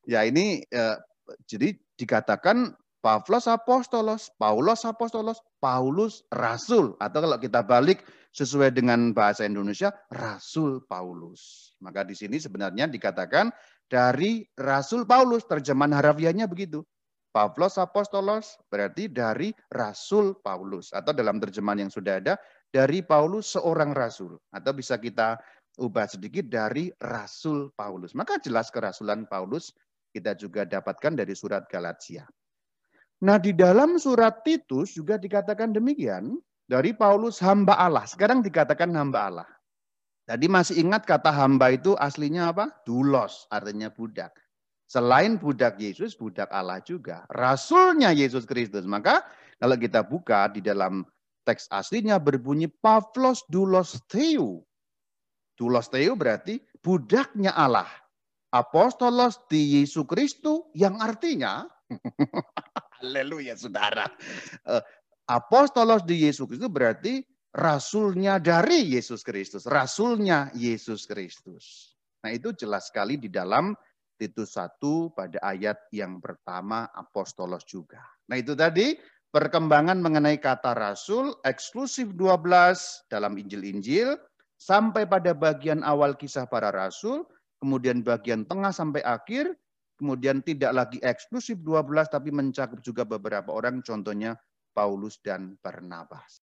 Ya 0.04 0.28
ini 0.28 0.64
eh, 0.68 0.98
jadi 1.48 1.76
dikatakan 1.96 2.76
Pavlos 3.04 3.52
apostolos, 3.52 4.32
Paulus 4.40 4.88
apostolos, 4.88 5.44
Paulus 5.60 6.24
rasul 6.32 6.96
atau 7.04 7.20
kalau 7.20 7.36
kita 7.36 7.60
balik 7.60 8.00
sesuai 8.32 8.72
dengan 8.72 9.12
bahasa 9.12 9.44
Indonesia 9.44 9.92
rasul 10.08 10.80
Paulus. 10.88 11.76
Maka 11.84 12.08
di 12.08 12.16
sini 12.16 12.40
sebenarnya 12.40 12.88
dikatakan 12.88 13.52
dari 13.92 14.48
rasul 14.56 15.04
Paulus 15.04 15.44
terjemahan 15.44 16.00
harafiahnya 16.00 16.48
begitu. 16.48 16.80
Pavlos 17.36 17.76
apostolos 17.76 18.56
berarti 18.72 19.12
dari 19.12 19.52
rasul 19.74 20.40
Paulus 20.40 20.96
atau 20.96 21.12
dalam 21.12 21.44
terjemahan 21.44 21.84
yang 21.84 21.92
sudah 21.92 22.24
ada 22.24 22.40
dari 22.72 23.04
Paulus 23.04 23.58
seorang 23.58 23.92
rasul 23.92 24.40
atau 24.54 24.72
bisa 24.72 24.96
kita 24.96 25.36
ubah 25.76 26.08
sedikit 26.08 26.48
dari 26.48 26.94
rasul 27.04 27.74
Paulus. 27.76 28.16
Maka 28.16 28.40
jelas 28.40 28.70
kerasulan 28.70 29.26
Paulus 29.26 29.76
kita 30.14 30.38
juga 30.38 30.70
dapatkan 30.70 31.18
dari 31.18 31.34
surat 31.34 31.66
Galatia. 31.66 32.30
Nah, 33.26 33.42
di 33.42 33.50
dalam 33.50 33.98
surat 33.98 34.46
Titus 34.46 34.94
juga 34.94 35.18
dikatakan 35.18 35.74
demikian. 35.74 36.38
Dari 36.64 36.96
Paulus 36.96 37.44
hamba 37.44 37.76
Allah. 37.76 38.08
Sekarang 38.08 38.40
dikatakan 38.40 38.88
hamba 38.96 39.20
Allah. 39.28 39.50
Tadi 40.24 40.48
masih 40.48 40.80
ingat 40.80 41.04
kata 41.04 41.28
hamba 41.28 41.76
itu 41.76 41.92
aslinya 42.00 42.56
apa? 42.56 42.72
Dulos, 42.88 43.44
artinya 43.52 43.92
budak. 43.92 44.32
Selain 44.88 45.36
budak 45.36 45.76
Yesus, 45.76 46.16
budak 46.16 46.48
Allah 46.56 46.80
juga. 46.80 47.28
Rasulnya 47.28 48.16
Yesus 48.16 48.48
Kristus. 48.48 48.88
Maka 48.88 49.28
kalau 49.60 49.76
kita 49.76 50.08
buka 50.08 50.48
di 50.56 50.64
dalam 50.64 51.04
teks 51.44 51.68
aslinya 51.68 52.16
berbunyi 52.16 52.72
Pavlos 52.72 53.44
Dulos 53.52 54.00
Theo. 54.08 54.64
Dulos 55.60 55.92
Theo 55.92 56.16
berarti 56.16 56.64
budaknya 56.80 57.52
Allah 57.52 57.88
apostolos 58.54 59.42
di 59.50 59.82
Yesus 59.82 60.06
Kristus 60.06 60.70
yang 60.78 61.02
artinya 61.02 61.66
haleluya 63.04 63.60
saudara. 63.60 64.08
Eh, 64.64 64.84
apostolos 65.28 66.08
di 66.08 66.24
Yesus 66.24 66.48
Kristus 66.48 66.72
berarti 66.72 67.20
rasulnya 67.52 68.40
dari 68.40 68.96
Yesus 68.96 69.22
Kristus, 69.22 69.68
rasulnya 69.68 70.50
Yesus 70.56 71.04
Kristus. 71.06 71.94
Nah, 72.24 72.32
itu 72.32 72.56
jelas 72.56 72.88
sekali 72.88 73.20
di 73.20 73.28
dalam 73.28 73.76
Titus 74.16 74.56
1 74.56 74.80
pada 75.12 75.38
ayat 75.44 75.92
yang 75.92 76.24
pertama 76.24 76.88
apostolos 76.96 77.68
juga. 77.68 78.00
Nah, 78.32 78.40
itu 78.40 78.56
tadi 78.56 78.96
perkembangan 79.34 80.00
mengenai 80.00 80.40
kata 80.40 80.72
rasul 80.72 81.36
eksklusif 81.44 82.16
12 82.16 83.12
dalam 83.12 83.36
Injil-Injil 83.36 84.16
sampai 84.56 85.04
pada 85.04 85.36
bagian 85.36 85.84
awal 85.84 86.16
kisah 86.16 86.48
para 86.48 86.72
rasul 86.72 87.28
kemudian 87.64 88.04
bagian 88.04 88.44
tengah 88.44 88.76
sampai 88.76 89.00
akhir 89.08 89.56
kemudian 89.96 90.44
tidak 90.44 90.76
lagi 90.76 91.00
eksklusif 91.00 91.64
12 91.64 92.12
tapi 92.12 92.28
mencakup 92.36 92.84
juga 92.84 93.08
beberapa 93.08 93.56
orang 93.56 93.80
contohnya 93.80 94.36
Paulus 94.76 95.24
dan 95.24 95.56
Barnabas. 95.64 96.44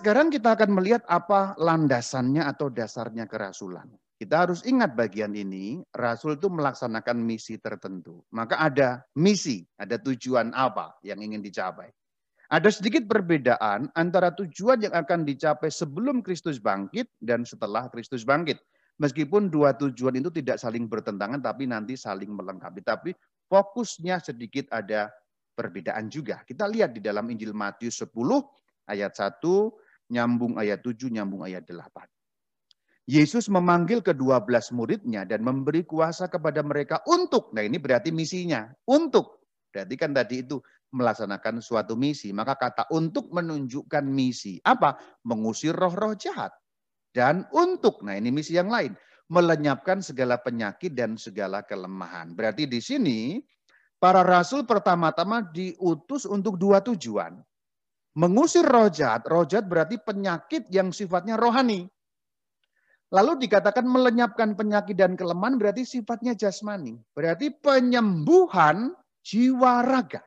Sekarang 0.00 0.32
kita 0.32 0.56
akan 0.56 0.80
melihat 0.80 1.04
apa 1.12 1.52
landasannya 1.60 2.40
atau 2.40 2.72
dasarnya 2.72 3.28
kerasulan. 3.28 3.84
Kita 4.16 4.48
harus 4.48 4.64
ingat 4.64 4.96
bagian 4.96 5.36
ini, 5.36 5.80
rasul 5.92 6.40
itu 6.40 6.48
melaksanakan 6.48 7.20
misi 7.20 7.60
tertentu. 7.60 8.24
Maka 8.32 8.56
ada 8.56 9.04
misi, 9.16 9.64
ada 9.76 10.00
tujuan 10.00 10.56
apa 10.56 10.96
yang 11.04 11.20
ingin 11.20 11.44
dicapai. 11.44 11.92
Ada 12.48 12.68
sedikit 12.68 13.08
perbedaan 13.08 13.92
antara 13.92 14.32
tujuan 14.32 14.80
yang 14.84 14.92
akan 14.96 15.24
dicapai 15.24 15.68
sebelum 15.68 16.20
Kristus 16.24 16.60
bangkit 16.60 17.08
dan 17.20 17.44
setelah 17.44 17.88
Kristus 17.92 18.24
bangkit. 18.24 18.60
Meskipun 19.00 19.48
dua 19.48 19.72
tujuan 19.72 20.20
itu 20.20 20.28
tidak 20.28 20.60
saling 20.60 20.84
bertentangan, 20.84 21.40
tapi 21.40 21.64
nanti 21.64 21.96
saling 21.96 22.28
melengkapi. 22.36 22.84
Tapi 22.84 23.10
fokusnya 23.48 24.20
sedikit 24.20 24.68
ada 24.68 25.08
perbedaan 25.56 26.12
juga. 26.12 26.44
Kita 26.44 26.68
lihat 26.68 26.92
di 26.92 27.00
dalam 27.00 27.24
Injil 27.32 27.56
Matius 27.56 28.04
10 28.04 28.12
ayat 28.92 29.12
1, 29.16 29.40
nyambung 30.12 30.60
ayat 30.60 30.84
7, 30.84 31.08
nyambung 31.08 31.48
ayat 31.48 31.64
8. 31.64 31.80
Yesus 33.10 33.50
memanggil 33.50 34.04
kedua 34.04 34.38
belas 34.44 34.70
muridnya 34.70 35.26
dan 35.26 35.42
memberi 35.42 35.82
kuasa 35.82 36.30
kepada 36.30 36.62
mereka 36.62 37.02
untuk, 37.10 37.50
nah 37.50 37.64
ini 37.64 37.80
berarti 37.80 38.14
misinya, 38.14 38.70
untuk. 38.86 39.42
Berarti 39.72 39.94
kan 39.98 40.14
tadi 40.14 40.46
itu 40.46 40.62
melaksanakan 40.94 41.62
suatu 41.62 41.94
misi. 41.94 42.34
Maka 42.34 42.58
kata 42.58 42.90
untuk 42.90 43.30
menunjukkan 43.30 44.04
misi. 44.06 44.58
Apa? 44.62 44.98
Mengusir 45.26 45.74
roh-roh 45.74 46.18
jahat. 46.18 46.50
Dan 47.10 47.46
untuk, 47.50 48.06
nah 48.06 48.14
ini 48.14 48.30
misi 48.30 48.54
yang 48.54 48.70
lain. 48.70 48.94
Melenyapkan 49.30 50.02
segala 50.02 50.38
penyakit 50.42 50.94
dan 50.94 51.14
segala 51.14 51.62
kelemahan. 51.62 52.34
Berarti 52.34 52.66
di 52.66 52.82
sini 52.82 53.38
para 54.02 54.26
rasul 54.26 54.66
pertama-tama 54.66 55.46
diutus 55.54 56.26
untuk 56.26 56.58
dua 56.58 56.82
tujuan. 56.82 57.38
Mengusir. 58.18 58.66
Roh 58.66 58.90
jahat 58.90 59.66
berarti 59.70 60.02
penyakit 60.02 60.66
yang 60.74 60.90
sifatnya 60.90 61.38
rohani. 61.38 61.86
Lalu 63.10 63.46
dikatakan 63.46 63.86
melenyapkan 63.86 64.54
penyakit 64.54 64.94
dan 64.94 65.14
kelemahan 65.14 65.58
berarti 65.58 65.82
sifatnya 65.82 66.34
jasmani. 66.34 66.98
Berarti 67.14 67.54
penyembuhan 67.54 68.94
jiwa 69.22 69.82
raga. 69.82 70.22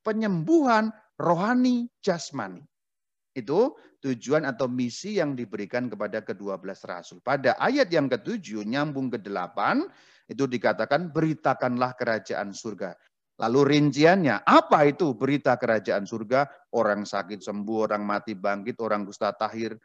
Penyembuhan 0.00 0.92
rohani 1.20 1.92
jasmani. 2.00 2.64
Itu 3.30 3.78
tujuan 4.02 4.42
atau 4.48 4.66
misi 4.66 5.20
yang 5.22 5.38
diberikan 5.38 5.86
kepada 5.86 6.24
kedua 6.24 6.58
belas 6.58 6.82
rasul. 6.82 7.22
Pada 7.22 7.54
ayat 7.60 7.92
yang 7.92 8.10
ketujuh, 8.10 8.66
nyambung 8.66 9.12
ke 9.12 9.22
delapan, 9.22 9.86
itu 10.26 10.46
dikatakan 10.46 11.10
beritakanlah 11.10 11.94
kerajaan 11.94 12.50
surga. 12.54 12.94
Lalu 13.40 13.60
rinciannya, 13.78 14.44
apa 14.44 14.84
itu 14.84 15.16
berita 15.16 15.56
kerajaan 15.56 16.04
surga? 16.04 16.44
Orang 16.76 17.08
sakit 17.08 17.40
sembuh, 17.40 17.88
orang 17.88 18.04
mati 18.04 18.36
bangkit, 18.36 18.76
orang 18.84 19.08
kusta 19.08 19.32
tahir, 19.32 19.80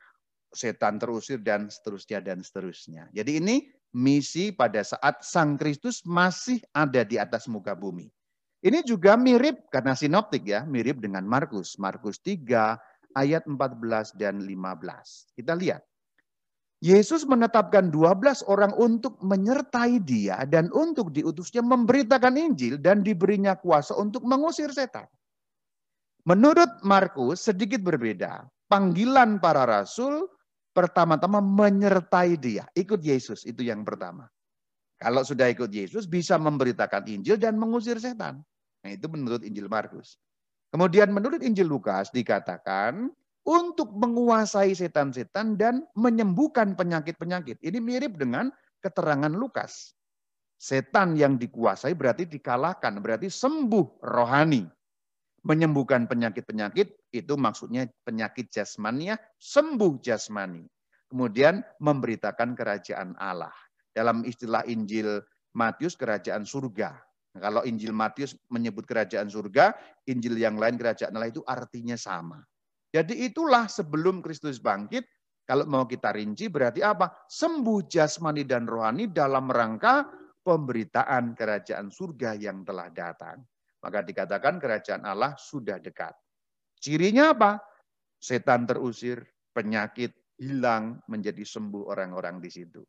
setan 0.51 0.99
terusir 0.99 1.39
dan 1.39 1.71
seterusnya 1.71 2.19
dan 2.19 2.43
seterusnya. 2.43 3.07
Jadi 3.15 3.39
ini 3.39 3.55
misi 3.95 4.51
pada 4.51 4.83
saat 4.83 5.23
Sang 5.23 5.55
Kristus 5.55 6.03
masih 6.03 6.59
ada 6.75 7.07
di 7.07 7.15
atas 7.15 7.47
muka 7.47 7.71
bumi. 7.71 8.11
Ini 8.59 8.81
juga 8.81 9.13
mirip 9.15 9.69
karena 9.69 9.93
sinoptik 9.93 10.49
ya, 10.49 10.65
mirip 10.65 10.97
dengan 10.97 11.23
Markus. 11.23 11.77
Markus 11.77 12.17
3 12.19 12.75
ayat 13.15 13.47
14 13.47 14.15
dan 14.19 14.43
15. 14.43 15.35
Kita 15.35 15.55
lihat. 15.55 15.81
Yesus 16.83 17.25
menetapkan 17.25 17.89
12 17.89 18.45
orang 18.45 18.75
untuk 18.77 19.17
menyertai 19.23 20.03
dia 20.03 20.43
dan 20.45 20.69
untuk 20.75 21.09
diutusnya 21.09 21.63
memberitakan 21.63 22.35
Injil 22.35 22.77
dan 22.77 23.01
diberinya 23.01 23.57
kuasa 23.57 23.95
untuk 23.97 24.21
mengusir 24.27 24.69
setan. 24.69 25.07
Menurut 26.27 26.83
Markus 26.83 27.47
sedikit 27.47 27.81
berbeda. 27.81 28.45
Panggilan 28.69 29.37
para 29.39 29.65
rasul 29.65 30.25
pertama-tama 30.75 31.39
menyertai 31.39 32.35
dia. 32.35 32.67
Ikut 32.75 32.99
Yesus, 32.99 33.47
itu 33.47 33.63
yang 33.63 33.85
pertama. 33.87 34.27
Kalau 34.99 35.23
sudah 35.23 35.47
ikut 35.47 35.71
Yesus, 35.71 36.09
bisa 36.09 36.35
memberitakan 36.35 37.07
Injil 37.07 37.39
dan 37.39 37.55
mengusir 37.55 38.01
setan. 38.01 38.43
Nah 38.83 38.91
itu 38.91 39.05
menurut 39.07 39.41
Injil 39.45 39.71
Markus. 39.71 40.17
Kemudian 40.75 41.15
menurut 41.15 41.39
Injil 41.39 41.71
Lukas 41.71 42.11
dikatakan 42.11 43.07
untuk 43.47 43.95
menguasai 43.95 44.75
setan-setan 44.75 45.55
dan 45.55 45.87
menyembuhkan 45.95 46.75
penyakit-penyakit. 46.75 47.63
Ini 47.63 47.79
mirip 47.79 48.19
dengan 48.19 48.51
keterangan 48.83 49.31
Lukas. 49.31 49.95
Setan 50.59 51.15
yang 51.15 51.39
dikuasai 51.39 51.95
berarti 51.95 52.27
dikalahkan, 52.27 52.99
berarti 52.99 53.31
sembuh 53.31 54.03
rohani. 54.03 54.67
Menyembuhkan 55.47 56.11
penyakit-penyakit 56.11 57.07
itu 57.15 57.33
maksudnya 57.39 57.87
penyakit 58.03 58.51
jasmani 58.51 59.15
ya, 59.15 59.17
sembuh 59.39 60.03
jasmani. 60.03 60.67
Kemudian 61.07 61.63
memberitakan 61.79 62.51
kerajaan 62.51 63.15
Allah. 63.15 63.55
Dalam 63.95 64.27
istilah 64.27 64.67
Injil 64.67 65.23
Matius 65.55 65.95
kerajaan 65.95 66.43
surga. 66.43 67.14
Kalau 67.35 67.67
Injil 67.67 67.91
Matius 67.91 68.39
menyebut 68.47 68.87
kerajaan 68.87 69.27
surga, 69.27 69.75
Injil 70.07 70.39
yang 70.39 70.55
lain 70.55 70.79
kerajaan 70.79 71.11
Allah 71.19 71.31
itu 71.31 71.43
artinya 71.43 71.99
sama. 71.99 72.39
Jadi 72.95 73.27
itulah 73.27 73.67
sebelum 73.67 74.23
Kristus 74.23 74.63
bangkit, 74.63 75.03
kalau 75.43 75.67
mau 75.67 75.83
kita 75.83 76.15
rinci 76.15 76.47
berarti 76.47 76.79
apa? 76.79 77.11
Sembuh 77.27 77.85
jasmani 77.91 78.47
dan 78.47 78.63
rohani 78.65 79.11
dalam 79.11 79.51
rangka 79.51 80.07
pemberitaan 80.41 81.35
kerajaan 81.35 81.91
surga 81.91 82.39
yang 82.39 82.63
telah 82.63 82.87
datang. 82.89 83.43
Maka 83.83 83.99
dikatakan 84.01 84.55
kerajaan 84.57 85.03
Allah 85.03 85.35
sudah 85.35 85.77
dekat. 85.77 86.15
Cirinya 86.79 87.35
apa? 87.35 87.59
Setan 88.17 88.63
terusir, 88.63 89.21
penyakit 89.51 90.15
hilang, 90.39 91.03
menjadi 91.11 91.43
sembuh 91.43 91.91
orang-orang 91.91 92.39
di 92.39 92.49
situ. 92.49 92.81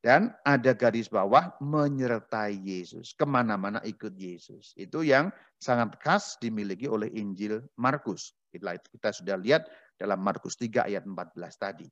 Dan 0.00 0.32
ada 0.48 0.72
garis 0.72 1.12
bawah 1.12 1.60
menyertai 1.60 2.56
Yesus. 2.56 3.12
Ke 3.12 3.28
mana-mana 3.28 3.84
ikut 3.84 4.16
Yesus. 4.16 4.72
Itu 4.80 5.04
yang 5.04 5.28
sangat 5.60 6.00
khas 6.00 6.40
dimiliki 6.40 6.88
oleh 6.88 7.12
Injil 7.12 7.60
Markus. 7.76 8.32
Kita 8.48 9.12
sudah 9.12 9.36
lihat 9.36 9.68
dalam 10.00 10.24
Markus 10.24 10.56
3 10.56 10.88
ayat 10.88 11.04
14 11.04 11.36
tadi. 11.60 11.86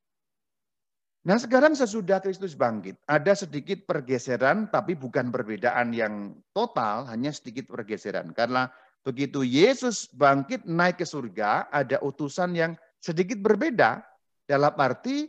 Nah 1.28 1.36
sekarang 1.36 1.76
sesudah 1.76 2.24
Kristus 2.24 2.56
bangkit, 2.56 2.96
ada 3.04 3.36
sedikit 3.36 3.84
pergeseran 3.84 4.72
tapi 4.72 4.96
bukan 4.96 5.28
perbedaan 5.28 5.92
yang 5.92 6.32
total, 6.56 7.04
hanya 7.12 7.28
sedikit 7.28 7.68
pergeseran. 7.68 8.32
Karena 8.32 8.70
begitu 9.04 9.44
Yesus 9.44 10.08
bangkit 10.08 10.64
naik 10.64 11.02
ke 11.02 11.06
surga, 11.06 11.68
ada 11.68 12.00
utusan 12.00 12.56
yang 12.56 12.72
sedikit 12.96 13.44
berbeda 13.44 14.00
dalam 14.48 14.72
arti 14.80 15.28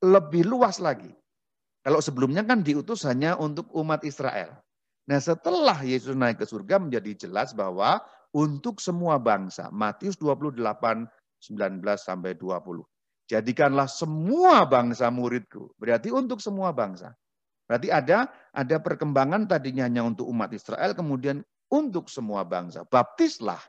lebih 0.00 0.48
luas 0.48 0.80
lagi. 0.80 1.12
Kalau 1.84 2.00
sebelumnya 2.00 2.40
kan 2.48 2.64
diutus 2.64 3.04
hanya 3.04 3.36
untuk 3.36 3.68
umat 3.76 4.00
Israel. 4.08 4.56
Nah 5.04 5.20
setelah 5.20 5.84
Yesus 5.84 6.16
naik 6.16 6.40
ke 6.40 6.48
surga 6.48 6.80
menjadi 6.80 7.28
jelas 7.28 7.52
bahwa 7.52 8.00
untuk 8.32 8.80
semua 8.80 9.20
bangsa, 9.20 9.68
Matius 9.68 10.16
28, 10.16 10.64
19 10.64 11.04
sampai 12.00 12.32
20. 12.40 12.80
Jadikanlah 13.28 13.88
semua 13.88 14.64
bangsa 14.64 15.12
muridku. 15.12 15.76
Berarti 15.76 16.08
untuk 16.08 16.40
semua 16.40 16.72
bangsa. 16.72 17.12
Berarti 17.68 17.88
ada 17.88 18.28
ada 18.52 18.76
perkembangan 18.80 19.48
tadinya 19.48 19.88
hanya 19.88 20.04
untuk 20.04 20.28
umat 20.28 20.52
Israel, 20.52 20.92
kemudian 20.92 21.40
untuk 21.72 22.08
semua 22.08 22.44
bangsa. 22.44 22.84
Baptislah. 22.88 23.60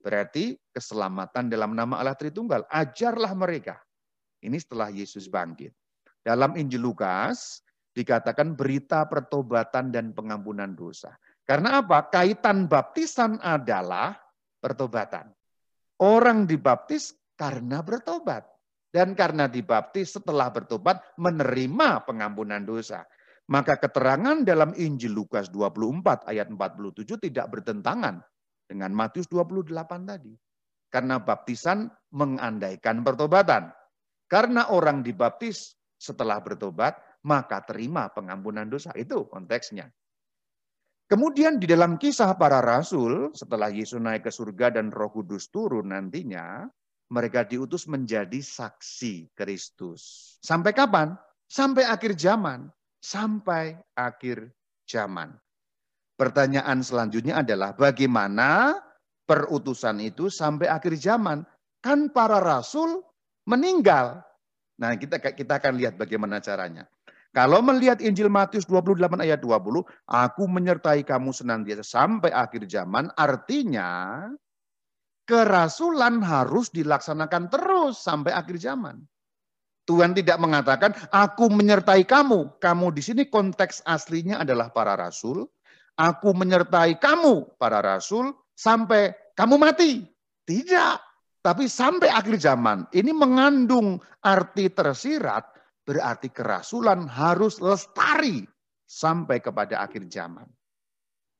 Berarti 0.00 0.56
keselamatan 0.72 1.52
dalam 1.52 1.76
nama 1.76 2.00
Allah 2.00 2.16
Tritunggal. 2.16 2.64
Ajarlah 2.68 3.32
mereka. 3.36 3.76
Ini 4.40 4.56
setelah 4.56 4.88
Yesus 4.92 5.26
bangkit. 5.26 5.74
Dalam 6.28 6.60
Injil 6.60 6.84
Lukas 6.84 7.64
dikatakan 7.96 8.52
berita 8.52 9.08
pertobatan 9.08 9.88
dan 9.88 10.12
pengampunan 10.12 10.76
dosa. 10.76 11.16
Karena 11.48 11.80
apa? 11.80 12.12
Kaitan 12.12 12.68
baptisan 12.68 13.40
adalah 13.40 14.12
pertobatan. 14.60 15.32
Orang 16.04 16.44
dibaptis 16.44 17.16
karena 17.32 17.80
bertobat. 17.80 18.44
Dan 18.92 19.16
karena 19.16 19.48
dibaptis 19.48 20.20
setelah 20.20 20.52
bertobat 20.52 21.00
menerima 21.16 22.04
pengampunan 22.04 22.60
dosa. 22.60 23.08
Maka 23.48 23.80
keterangan 23.80 24.44
dalam 24.44 24.76
Injil 24.76 25.16
Lukas 25.16 25.48
24 25.48 26.28
ayat 26.28 26.52
47 26.52 27.24
tidak 27.24 27.48
bertentangan 27.56 28.20
dengan 28.68 28.92
Matius 28.92 29.32
28 29.32 29.72
tadi. 30.04 30.36
Karena 30.92 31.24
baptisan 31.24 31.88
mengandaikan 32.12 33.00
pertobatan. 33.00 33.72
Karena 34.28 34.68
orang 34.68 35.00
dibaptis 35.00 35.77
setelah 35.98 36.38
bertobat, 36.38 36.96
maka 37.26 37.60
terima 37.66 38.08
pengampunan 38.08 38.70
dosa. 38.70 38.94
Itu 38.94 39.26
konteksnya. 39.26 39.90
Kemudian 41.08 41.56
di 41.58 41.66
dalam 41.66 41.96
kisah 41.96 42.36
para 42.36 42.60
rasul, 42.60 43.32
setelah 43.32 43.72
Yesus 43.72 43.98
naik 43.98 44.28
ke 44.28 44.32
surga 44.32 44.78
dan 44.78 44.92
roh 44.92 45.08
kudus 45.10 45.48
turun 45.48 45.90
nantinya, 45.90 46.68
mereka 47.08 47.48
diutus 47.48 47.88
menjadi 47.88 48.38
saksi 48.38 49.32
Kristus. 49.32 50.36
Sampai 50.44 50.76
kapan? 50.76 51.16
Sampai 51.48 51.88
akhir 51.88 52.12
zaman. 52.20 52.68
Sampai 53.00 53.80
akhir 53.96 54.52
zaman. 54.84 55.32
Pertanyaan 56.20 56.84
selanjutnya 56.84 57.40
adalah 57.40 57.72
bagaimana 57.72 58.76
perutusan 59.24 60.04
itu 60.04 60.28
sampai 60.28 60.68
akhir 60.68 60.92
zaman? 61.00 61.40
Kan 61.80 62.12
para 62.12 62.42
rasul 62.42 63.00
meninggal. 63.48 64.27
Nah, 64.78 64.94
kita 64.94 65.18
kita 65.18 65.58
akan 65.58 65.74
lihat 65.74 65.98
bagaimana 65.98 66.38
caranya. 66.38 66.86
Kalau 67.34 67.60
melihat 67.60 68.00
Injil 68.00 68.32
Matius 68.32 68.64
28 68.64 69.20
ayat 69.20 69.42
20, 69.44 69.84
aku 70.08 70.42
menyertai 70.48 71.04
kamu 71.04 71.30
senantiasa 71.34 71.84
sampai 71.84 72.32
akhir 72.32 72.64
zaman, 72.64 73.12
artinya 73.12 74.24
kerasulan 75.28 76.24
harus 76.24 76.72
dilaksanakan 76.72 77.52
terus 77.52 78.00
sampai 78.00 78.32
akhir 78.32 78.56
zaman. 78.56 79.04
Tuhan 79.84 80.12
tidak 80.12 80.36
mengatakan, 80.40 80.92
aku 81.08 81.48
menyertai 81.48 82.04
kamu. 82.04 82.60
Kamu 82.60 82.86
di 82.92 83.00
sini 83.00 83.24
konteks 83.28 83.84
aslinya 83.88 84.40
adalah 84.44 84.68
para 84.68 84.96
rasul. 84.96 85.48
Aku 85.96 86.36
menyertai 86.36 87.00
kamu, 87.00 87.56
para 87.56 87.80
rasul, 87.80 88.36
sampai 88.52 89.16
kamu 89.32 89.56
mati. 89.56 90.04
Tidak. 90.44 91.07
Tapi 91.48 91.64
sampai 91.64 92.12
akhir 92.12 92.44
zaman. 92.44 92.84
Ini 92.92 93.08
mengandung 93.16 93.96
arti 94.20 94.68
tersirat 94.68 95.48
berarti 95.80 96.28
kerasulan 96.28 97.08
harus 97.08 97.56
lestari 97.64 98.44
sampai 98.84 99.40
kepada 99.40 99.80
akhir 99.80 100.12
zaman. 100.12 100.44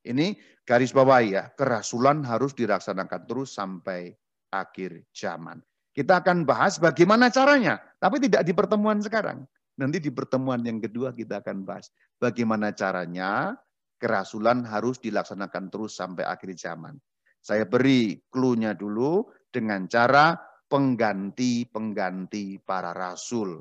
Ini 0.09 0.33
garis 0.65 0.97
bawah 0.97 1.21
ya, 1.21 1.53
kerasulan 1.53 2.25
harus 2.25 2.57
dilaksanakan 2.57 3.29
terus 3.29 3.53
sampai 3.53 4.17
akhir 4.49 5.05
zaman. 5.13 5.61
Kita 5.93 6.25
akan 6.25 6.49
bahas 6.49 6.81
bagaimana 6.81 7.29
caranya, 7.29 7.77
tapi 8.01 8.17
tidak 8.17 8.49
di 8.49 8.57
pertemuan 8.57 9.05
sekarang. 9.05 9.45
Nanti 9.77 10.01
di 10.01 10.09
pertemuan 10.09 10.65
yang 10.65 10.81
kedua 10.81 11.13
kita 11.13 11.45
akan 11.45 11.69
bahas 11.69 11.93
bagaimana 12.17 12.73
caranya 12.73 13.61
kerasulan 14.01 14.65
harus 14.65 14.97
dilaksanakan 15.05 15.69
terus 15.69 16.01
sampai 16.01 16.25
akhir 16.25 16.57
zaman. 16.57 16.97
Saya 17.45 17.69
beri 17.69 18.17
clue-nya 18.33 18.73
dulu 18.73 19.29
dengan 19.49 19.89
cara 19.89 20.37
pengganti-pengganti 20.69 22.61
para 22.61 22.93
rasul 22.93 23.61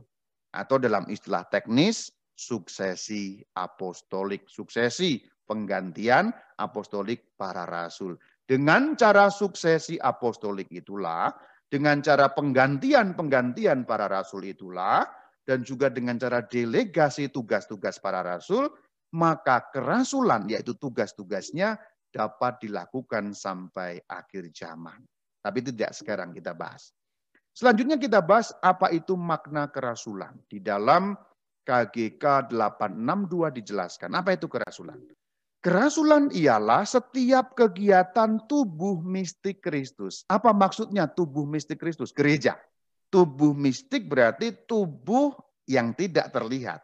atau 0.51 0.77
dalam 0.79 1.07
istilah 1.07 1.47
teknis 1.47 2.11
suksesi 2.37 3.41
apostolik, 3.57 4.45
suksesi 4.45 5.23
penggantian 5.47 6.29
apostolik 6.59 7.33
para 7.39 7.65
rasul. 7.65 8.19
Dengan 8.47 8.95
cara 8.95 9.27
suksesi 9.31 9.99
apostolik 9.99 10.71
itulah, 10.71 11.31
dengan 11.67 11.99
cara 11.99 12.31
penggantian-penggantian 12.31 13.83
para 13.83 14.07
rasul 14.07 14.47
itulah, 14.47 15.03
dan 15.47 15.63
juga 15.63 15.87
dengan 15.87 16.19
cara 16.19 16.43
delegasi 16.43 17.31
tugas-tugas 17.31 17.99
para 18.03 18.23
rasul, 18.23 18.67
maka 19.15 19.71
kerasulan, 19.71 20.47
yaitu 20.51 20.75
tugas-tugasnya, 20.75 21.79
dapat 22.11 22.59
dilakukan 22.63 23.31
sampai 23.31 23.99
akhir 24.07 24.51
zaman. 24.51 24.99
Tapi 25.47 25.63
tidak 25.63 25.95
sekarang 25.95 26.35
kita 26.35 26.51
bahas. 26.51 26.91
Selanjutnya 27.55 27.95
kita 27.95 28.19
bahas 28.19 28.51
apa 28.59 28.91
itu 28.91 29.15
makna 29.15 29.71
kerasulan. 29.71 30.35
Di 30.51 30.59
dalam 30.59 31.15
KGK 31.63 32.51
862 32.51 33.57
dijelaskan. 33.63 34.11
Apa 34.11 34.35
itu 34.35 34.51
kerasulan? 34.51 34.99
Kerasulan 35.63 36.27
ialah 36.35 36.83
setiap 36.87 37.55
kegiatan 37.55 38.43
tubuh 38.47 38.99
mistik 38.99 39.63
Kristus. 39.63 40.27
Apa 40.27 40.51
maksudnya 40.51 41.07
tubuh 41.07 41.43
mistik 41.43 41.79
Kristus? 41.79 42.11
Gereja. 42.11 42.59
Tubuh 43.07 43.55
mistik 43.55 44.07
berarti 44.11 44.51
tubuh 44.67 45.31
yang 45.67 45.91
tidak 45.95 46.31
terlihat. 46.31 46.83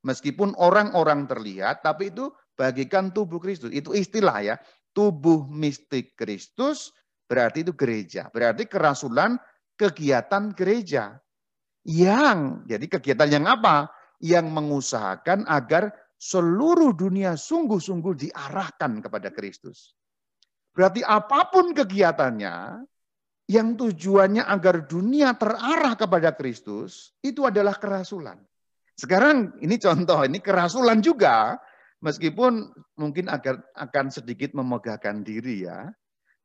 Meskipun 0.00 0.56
orang-orang 0.56 1.28
terlihat, 1.28 1.84
tapi 1.84 2.08
itu 2.08 2.32
bagikan 2.56 3.12
tubuh 3.12 3.40
Kristus. 3.40 3.72
Itu 3.72 3.92
istilah 3.92 4.40
ya. 4.40 4.56
Tubuh 4.90 5.46
mistik 5.46 6.18
Kristus 6.18 6.90
berarti 7.30 7.62
itu 7.62 7.70
gereja. 7.78 8.26
Berarti 8.26 8.66
kerasulan 8.66 9.38
kegiatan 9.78 10.50
gereja. 10.50 11.14
Yang, 11.86 12.66
jadi 12.66 12.86
kegiatan 12.90 13.30
yang 13.30 13.46
apa? 13.46 13.86
Yang 14.18 14.46
mengusahakan 14.50 15.46
agar 15.46 15.94
seluruh 16.18 16.92
dunia 16.92 17.38
sungguh-sungguh 17.38 18.28
diarahkan 18.28 18.98
kepada 18.98 19.30
Kristus. 19.30 19.94
Berarti 20.74 21.06
apa 21.06 21.48
pun 21.48 21.70
kegiatannya, 21.72 22.84
yang 23.50 23.74
tujuannya 23.74 24.46
agar 24.46 24.86
dunia 24.86 25.34
terarah 25.34 25.98
kepada 25.98 26.36
Kristus, 26.36 27.16
itu 27.24 27.46
adalah 27.48 27.74
kerasulan. 27.74 28.38
Sekarang 28.94 29.56
ini 29.64 29.80
contoh, 29.80 30.20
ini 30.22 30.38
kerasulan 30.38 31.00
juga, 31.00 31.56
meskipun 32.04 32.70
mungkin 33.00 33.32
agar 33.32 33.64
akan 33.74 34.12
sedikit 34.12 34.52
memegahkan 34.54 35.24
diri 35.24 35.64
ya, 35.66 35.88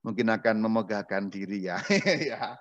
mungkin 0.05 0.29
akan 0.29 0.61
memegahkan 0.61 1.33
diri 1.33 1.65
ya. 1.65 1.81
ya. 2.29 2.53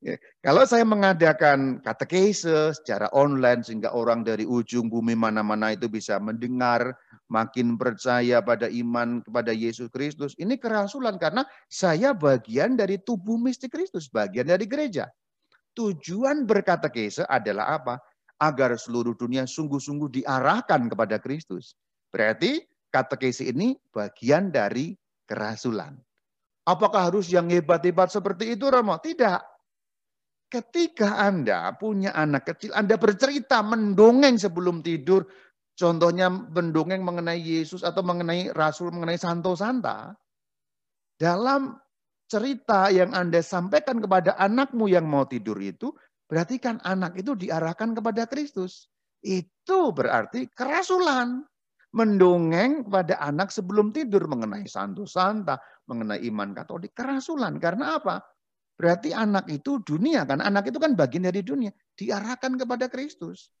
Ya, 0.00 0.16
kalau 0.40 0.64
saya 0.64 0.80
mengadakan 0.80 1.84
katekese 1.84 2.72
secara 2.72 3.12
online 3.12 3.60
sehingga 3.60 3.92
orang 3.92 4.24
dari 4.24 4.48
ujung 4.48 4.88
bumi 4.88 5.12
mana-mana 5.12 5.76
itu 5.76 5.92
bisa 5.92 6.16
mendengar, 6.16 6.96
makin 7.28 7.76
percaya 7.76 8.40
pada 8.40 8.72
iman 8.72 9.20
kepada 9.20 9.52
Yesus 9.52 9.92
Kristus, 9.92 10.32
ini 10.40 10.56
kerasulan 10.56 11.20
karena 11.20 11.44
saya 11.68 12.16
bagian 12.16 12.80
dari 12.80 12.96
tubuh 12.96 13.36
mistik 13.36 13.76
Kristus, 13.76 14.08
bagian 14.08 14.48
dari 14.48 14.64
gereja. 14.64 15.04
Tujuan 15.76 16.48
berkatekese 16.48 17.28
adalah 17.28 17.76
apa? 17.76 18.00
Agar 18.40 18.80
seluruh 18.80 19.12
dunia 19.12 19.44
sungguh-sungguh 19.44 20.24
diarahkan 20.24 20.88
kepada 20.88 21.20
Kristus. 21.20 21.76
Berarti 22.08 22.64
katekese 22.88 23.52
ini 23.52 23.76
bagian 23.92 24.48
dari 24.48 24.96
kerasulan. 25.30 25.94
Apakah 26.66 27.14
harus 27.14 27.30
yang 27.30 27.46
hebat-hebat 27.46 28.10
seperti 28.10 28.58
itu, 28.58 28.66
Romo? 28.66 28.98
Tidak. 28.98 29.40
Ketika 30.50 31.22
Anda 31.22 31.70
punya 31.78 32.10
anak 32.10 32.50
kecil, 32.50 32.74
Anda 32.74 32.98
bercerita, 32.98 33.62
mendongeng 33.62 34.34
sebelum 34.34 34.82
tidur, 34.82 35.22
contohnya 35.78 36.26
mendongeng 36.26 37.06
mengenai 37.06 37.38
Yesus 37.38 37.86
atau 37.86 38.02
mengenai 38.02 38.50
Rasul, 38.50 38.90
mengenai 38.90 39.14
Santo 39.14 39.54
Santa, 39.54 40.10
dalam 41.14 41.78
cerita 42.26 42.90
yang 42.90 43.14
Anda 43.14 43.42
sampaikan 43.42 44.02
kepada 44.02 44.34
anakmu 44.38 44.90
yang 44.90 45.06
mau 45.06 45.22
tidur 45.26 45.58
itu, 45.62 45.94
berarti 46.26 46.58
kan 46.62 46.82
anak 46.82 47.18
itu 47.18 47.38
diarahkan 47.38 47.94
kepada 47.94 48.26
Kristus. 48.26 48.90
Itu 49.22 49.94
berarti 49.94 50.50
kerasulan 50.50 51.46
mendongeng 51.90 52.86
kepada 52.86 53.18
anak 53.18 53.50
sebelum 53.50 53.90
tidur 53.90 54.30
mengenai 54.30 54.66
Santo 54.70 55.06
Santa, 55.06 55.58
mengenai 55.90 56.22
iman 56.30 56.54
Katolik, 56.54 56.94
kerasulan. 56.94 57.58
Karena 57.58 57.98
apa? 57.98 58.22
Berarti 58.78 59.12
anak 59.12 59.50
itu 59.52 59.82
dunia 59.82 60.24
kan, 60.24 60.40
anak 60.40 60.72
itu 60.72 60.78
kan 60.80 60.96
bagian 60.96 61.28
dari 61.28 61.44
dunia, 61.44 61.68
diarahkan 61.98 62.56
kepada 62.56 62.88
Kristus. 62.88 63.52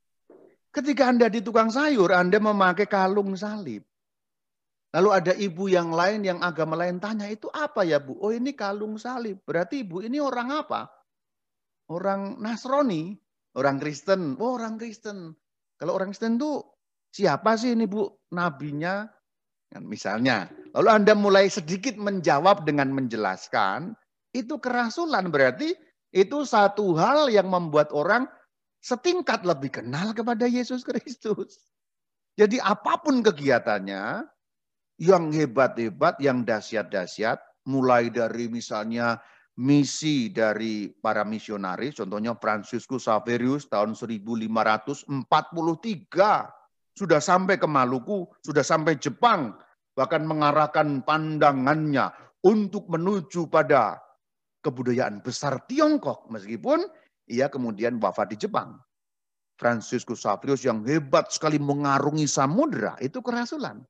Ketika 0.70 1.10
Anda 1.10 1.26
di 1.26 1.42
tukang 1.42 1.68
sayur, 1.68 2.14
Anda 2.14 2.38
memakai 2.40 2.86
kalung 2.86 3.34
salib. 3.36 3.84
Lalu 4.90 5.08
ada 5.10 5.32
ibu 5.34 5.70
yang 5.70 5.94
lain 5.94 6.24
yang 6.24 6.40
agama 6.42 6.74
lain 6.78 6.98
tanya, 6.98 7.28
itu 7.30 7.46
apa 7.52 7.86
ya 7.86 8.02
Bu? 8.02 8.18
Oh 8.18 8.32
ini 8.34 8.54
kalung 8.56 8.98
salib. 8.98 9.38
Berarti 9.46 9.86
ibu 9.86 10.02
ini 10.02 10.18
orang 10.18 10.50
apa? 10.50 10.88
Orang 11.90 12.38
Nasrani, 12.38 13.14
orang 13.58 13.78
Kristen. 13.78 14.38
Oh 14.38 14.56
orang 14.56 14.78
Kristen. 14.78 15.34
Kalau 15.78 15.94
orang 15.94 16.14
Kristen 16.14 16.38
itu 16.38 16.62
Siapa 17.10 17.58
sih 17.58 17.74
ini 17.74 17.90
Bu 17.90 18.06
nabinya? 18.30 19.06
Kan 19.70 19.86
misalnya, 19.86 20.50
lalu 20.74 20.88
Anda 20.90 21.14
mulai 21.14 21.46
sedikit 21.46 21.94
menjawab 21.94 22.66
dengan 22.66 22.90
menjelaskan, 22.90 23.94
itu 24.34 24.58
kerasulan 24.58 25.30
berarti 25.30 25.74
itu 26.10 26.42
satu 26.42 26.98
hal 26.98 27.30
yang 27.30 27.46
membuat 27.46 27.94
orang 27.94 28.26
setingkat 28.82 29.46
lebih 29.46 29.70
kenal 29.70 30.10
kepada 30.10 30.50
Yesus 30.50 30.82
Kristus. 30.82 31.70
Jadi 32.34 32.58
apa 32.58 32.98
pun 32.98 33.22
kegiatannya, 33.22 34.26
yang 35.00 35.32
hebat-hebat, 35.32 36.18
yang 36.20 36.42
dahsyat-dahsyat, 36.44 37.40
mulai 37.70 38.12
dari 38.12 38.50
misalnya 38.52 39.22
misi 39.60 40.32
dari 40.32 40.88
para 41.00 41.24
misionaris, 41.24 42.00
contohnya 42.00 42.36
Fransiskus 42.36 43.08
Saverius 43.08 43.68
tahun 43.68 43.96
1543 43.96 45.08
sudah 46.94 47.22
sampai 47.22 47.56
ke 47.56 47.68
Maluku, 47.68 48.28
sudah 48.44 48.64
sampai 48.64 48.98
Jepang, 48.98 49.56
bahkan 49.94 50.24
mengarahkan 50.24 51.02
pandangannya 51.04 52.10
untuk 52.44 52.88
menuju 52.88 53.48
pada 53.52 54.00
kebudayaan 54.64 55.24
besar 55.24 55.60
Tiongkok, 55.68 56.28
meskipun 56.28 56.84
ia 57.30 57.48
kemudian 57.48 58.00
wafat 58.00 58.34
di 58.34 58.46
Jepang. 58.46 58.76
Franciscus 59.60 60.24
Xaverius 60.24 60.64
yang 60.64 60.80
hebat 60.88 61.28
sekali 61.28 61.60
mengarungi 61.60 62.24
samudera, 62.24 62.96
itu 63.04 63.20
kerasulan. 63.20 63.84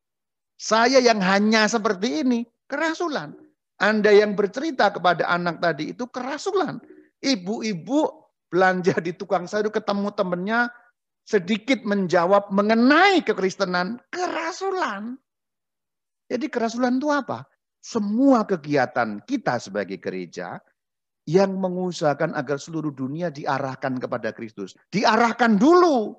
Saya 0.58 0.98
yang 0.98 1.22
hanya 1.22 1.70
seperti 1.70 2.26
ini, 2.26 2.42
kerasulan. 2.66 3.38
Anda 3.80 4.12
yang 4.12 4.36
bercerita 4.36 4.92
kepada 4.92 5.24
anak 5.30 5.62
tadi 5.62 5.96
itu 5.96 6.04
kerasulan. 6.10 6.82
Ibu-ibu 7.22 7.98
belanja 8.50 8.98
di 9.00 9.14
tukang 9.14 9.46
sayur 9.46 9.72
ketemu 9.72 10.12
temennya 10.12 10.68
sedikit 11.24 11.82
menjawab 11.86 12.50
mengenai 12.50 13.22
kekristenan 13.22 14.02
kerasulan. 14.10 15.18
Jadi 16.30 16.46
kerasulan 16.46 17.02
itu 17.02 17.10
apa? 17.10 17.46
Semua 17.80 18.44
kegiatan 18.44 19.24
kita 19.24 19.56
sebagai 19.58 19.96
gereja 19.98 20.60
yang 21.26 21.58
mengusahakan 21.58 22.34
agar 22.34 22.58
seluruh 22.58 22.92
dunia 22.92 23.30
diarahkan 23.30 23.98
kepada 23.98 24.34
Kristus. 24.34 24.74
Diarahkan 24.90 25.56
dulu. 25.56 26.18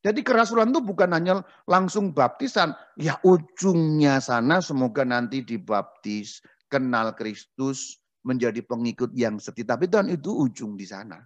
Jadi 0.00 0.22
kerasulan 0.22 0.70
itu 0.70 0.80
bukan 0.80 1.10
hanya 1.12 1.42
langsung 1.66 2.14
baptisan. 2.14 2.72
Ya 2.94 3.18
ujungnya 3.26 4.22
sana 4.22 4.62
semoga 4.62 5.02
nanti 5.02 5.42
dibaptis, 5.42 6.44
kenal 6.70 7.16
Kristus, 7.18 7.98
menjadi 8.26 8.62
pengikut 8.62 9.14
yang 9.14 9.38
setia. 9.38 9.74
Tapi 9.74 9.86
Tuhan 9.86 10.10
itu 10.10 10.30
ujung 10.30 10.74
di 10.74 10.86
sana. 10.86 11.22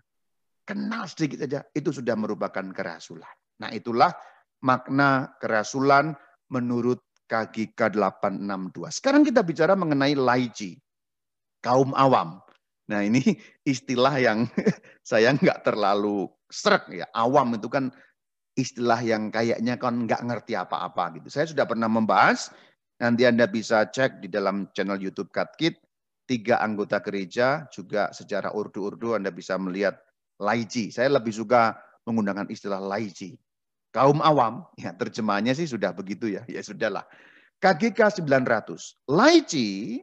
Kenal 0.70 1.10
sedikit 1.10 1.42
saja, 1.42 1.66
itu 1.74 1.90
sudah 1.90 2.14
merupakan 2.14 2.62
kerasulan. 2.70 3.34
Nah 3.58 3.74
itulah 3.74 4.14
makna 4.62 5.34
kerasulan 5.42 6.14
menurut 6.46 7.02
KGK 7.26 7.98
862. 7.98 8.94
Sekarang 8.94 9.26
kita 9.26 9.42
bicara 9.42 9.74
mengenai 9.74 10.14
laiji, 10.14 10.78
kaum 11.58 11.90
awam. 11.98 12.38
Nah 12.86 13.02
ini 13.02 13.18
istilah 13.66 14.14
yang 14.22 14.46
saya 15.10 15.34
nggak 15.34 15.66
terlalu 15.66 16.30
serak 16.46 16.86
ya. 16.94 17.10
Awam 17.18 17.58
itu 17.58 17.66
kan 17.66 17.90
istilah 18.54 19.02
yang 19.02 19.34
kayaknya 19.34 19.74
kan 19.74 20.06
nggak 20.06 20.22
ngerti 20.22 20.54
apa-apa 20.54 21.18
gitu. 21.18 21.34
Saya 21.34 21.50
sudah 21.50 21.66
pernah 21.66 21.90
membahas, 21.90 22.54
nanti 23.02 23.26
Anda 23.26 23.50
bisa 23.50 23.90
cek 23.90 24.22
di 24.22 24.30
dalam 24.30 24.70
channel 24.70 25.02
YouTube 25.02 25.34
Katkit, 25.34 25.82
tiga 26.30 26.62
anggota 26.62 27.02
gereja, 27.02 27.66
juga 27.74 28.14
secara 28.14 28.54
urdu-urdu 28.54 29.18
Anda 29.18 29.34
bisa 29.34 29.58
melihat 29.58 29.98
laiji. 30.40 30.88
Saya 30.88 31.12
lebih 31.12 31.36
suka 31.36 31.76
menggunakan 32.08 32.48
istilah 32.48 32.80
laiji 32.80 33.36
kaum 33.90 34.22
awam, 34.22 34.66
ya 34.78 34.94
terjemahnya 34.94 35.52
sih 35.54 35.66
sudah 35.66 35.90
begitu 35.90 36.30
ya, 36.30 36.42
ya 36.46 36.62
sudahlah. 36.62 37.04
KGK 37.60 38.24
900. 38.24 39.12
Laici 39.12 40.00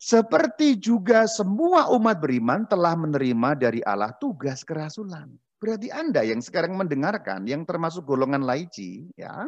seperti 0.00 0.78
juga 0.78 1.26
semua 1.26 1.90
umat 1.92 2.22
beriman 2.22 2.64
telah 2.70 2.94
menerima 2.94 3.58
dari 3.58 3.80
Allah 3.82 4.14
tugas 4.16 4.62
kerasulan. 4.62 5.28
Berarti 5.60 5.92
Anda 5.92 6.24
yang 6.24 6.40
sekarang 6.40 6.78
mendengarkan, 6.78 7.44
yang 7.44 7.68
termasuk 7.68 8.08
golongan 8.08 8.40
laici, 8.46 9.12
ya, 9.12 9.44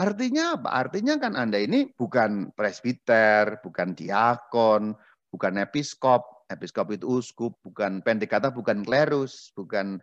artinya 0.00 0.56
apa? 0.56 0.72
Artinya 0.72 1.20
kan 1.20 1.36
Anda 1.36 1.60
ini 1.60 1.92
bukan 1.92 2.56
presbiter, 2.56 3.60
bukan 3.60 3.92
diakon, 3.92 4.96
bukan 5.28 5.54
episkop, 5.60 6.24
episkop 6.46 6.94
itu 6.94 7.06
uskup, 7.20 7.58
bukan 7.62 8.00
pendek 8.02 8.32
kata 8.32 8.54
bukan 8.54 8.86
klerus, 8.86 9.50
bukan 9.54 9.98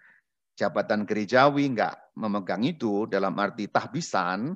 jabatan 0.54 1.08
gerejawi 1.08 1.74
nggak 1.74 2.16
memegang 2.20 2.62
itu 2.62 3.10
dalam 3.10 3.34
arti 3.40 3.68
tahbisan, 3.68 4.54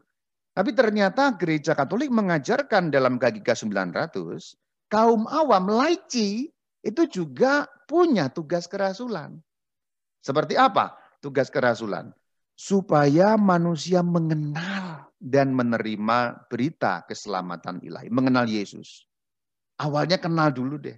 tapi 0.57 0.73
ternyata 0.73 1.37
gereja 1.37 1.77
Katolik 1.77 2.09
mengajarkan 2.09 2.89
dalam 2.89 3.21
KGK 3.21 3.45
900, 3.45 4.89
kaum 4.89 5.29
awam 5.29 5.69
laici 5.69 6.49
itu 6.81 7.03
juga 7.05 7.69
punya 7.85 8.33
tugas 8.33 8.65
kerasulan. 8.65 9.37
Seperti 10.17 10.57
apa 10.57 10.97
tugas 11.21 11.53
kerasulan? 11.53 12.09
Supaya 12.57 13.37
manusia 13.37 14.01
mengenal 14.01 15.13
dan 15.21 15.53
menerima 15.53 16.49
berita 16.49 17.05
keselamatan 17.05 17.77
ilahi, 17.85 18.09
mengenal 18.09 18.49
Yesus. 18.49 19.05
Awalnya 19.77 20.17
kenal 20.17 20.49
dulu 20.49 20.81
deh. 20.81 20.97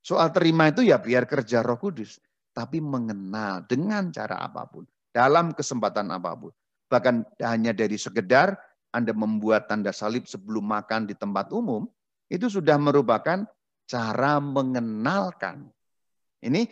Soal 0.00 0.32
terima 0.32 0.72
itu 0.72 0.80
ya 0.80 0.96
biar 0.96 1.28
kerja 1.28 1.60
roh 1.60 1.76
kudus 1.76 2.16
tapi 2.50 2.82
mengenal 2.82 3.64
dengan 3.64 4.10
cara 4.10 4.42
apa 4.42 4.66
pun, 4.66 4.84
dalam 5.14 5.54
kesempatan 5.54 6.10
apa 6.10 6.34
pun. 6.34 6.52
Bahkan 6.90 7.38
hanya 7.46 7.70
dari 7.70 7.94
sekedar 7.94 8.58
Anda 8.90 9.14
membuat 9.14 9.70
tanda 9.70 9.94
salib 9.94 10.26
sebelum 10.26 10.66
makan 10.66 11.06
di 11.06 11.14
tempat 11.14 11.54
umum, 11.54 11.86
itu 12.26 12.50
sudah 12.50 12.74
merupakan 12.74 13.46
cara 13.86 14.32
mengenalkan. 14.42 15.70
Ini 16.42 16.66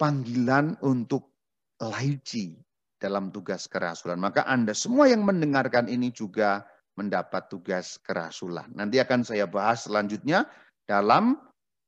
panggilan 0.00 0.80
untuk 0.80 1.36
laici 1.76 2.56
dalam 2.96 3.28
tugas 3.28 3.68
kerasulan. 3.68 4.16
Maka 4.16 4.48
Anda 4.48 4.72
semua 4.72 5.12
yang 5.12 5.28
mendengarkan 5.28 5.92
ini 5.92 6.08
juga 6.08 6.64
mendapat 6.96 7.52
tugas 7.52 8.00
kerasulan. 8.00 8.72
Nanti 8.72 8.98
akan 8.98 9.22
saya 9.22 9.44
bahas 9.46 9.84
selanjutnya 9.84 10.48
dalam 10.88 11.36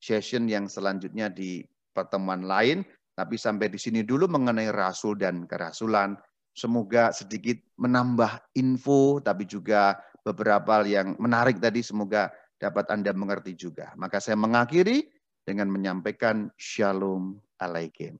session 0.00 0.48
yang 0.48 0.66
selanjutnya 0.66 1.28
di 1.28 1.62
pertemuan 1.92 2.48
lain 2.48 2.82
tapi 3.20 3.36
sampai 3.36 3.68
di 3.68 3.76
sini 3.76 4.00
dulu 4.00 4.24
mengenai 4.32 4.72
rasul 4.72 5.12
dan 5.12 5.44
kerasulan. 5.44 6.16
Semoga 6.56 7.12
sedikit 7.12 7.60
menambah 7.76 8.56
info, 8.56 9.20
tapi 9.20 9.44
juga 9.44 10.00
beberapa 10.24 10.80
hal 10.80 10.88
yang 10.88 11.08
menarik 11.20 11.60
tadi 11.60 11.84
semoga 11.84 12.32
dapat 12.56 12.88
Anda 12.88 13.12
mengerti 13.12 13.52
juga. 13.52 13.92
Maka 14.00 14.24
saya 14.24 14.40
mengakhiri 14.40 15.04
dengan 15.44 15.68
menyampaikan 15.68 16.48
Shalom 16.56 17.36
Alaikum. 17.60 18.16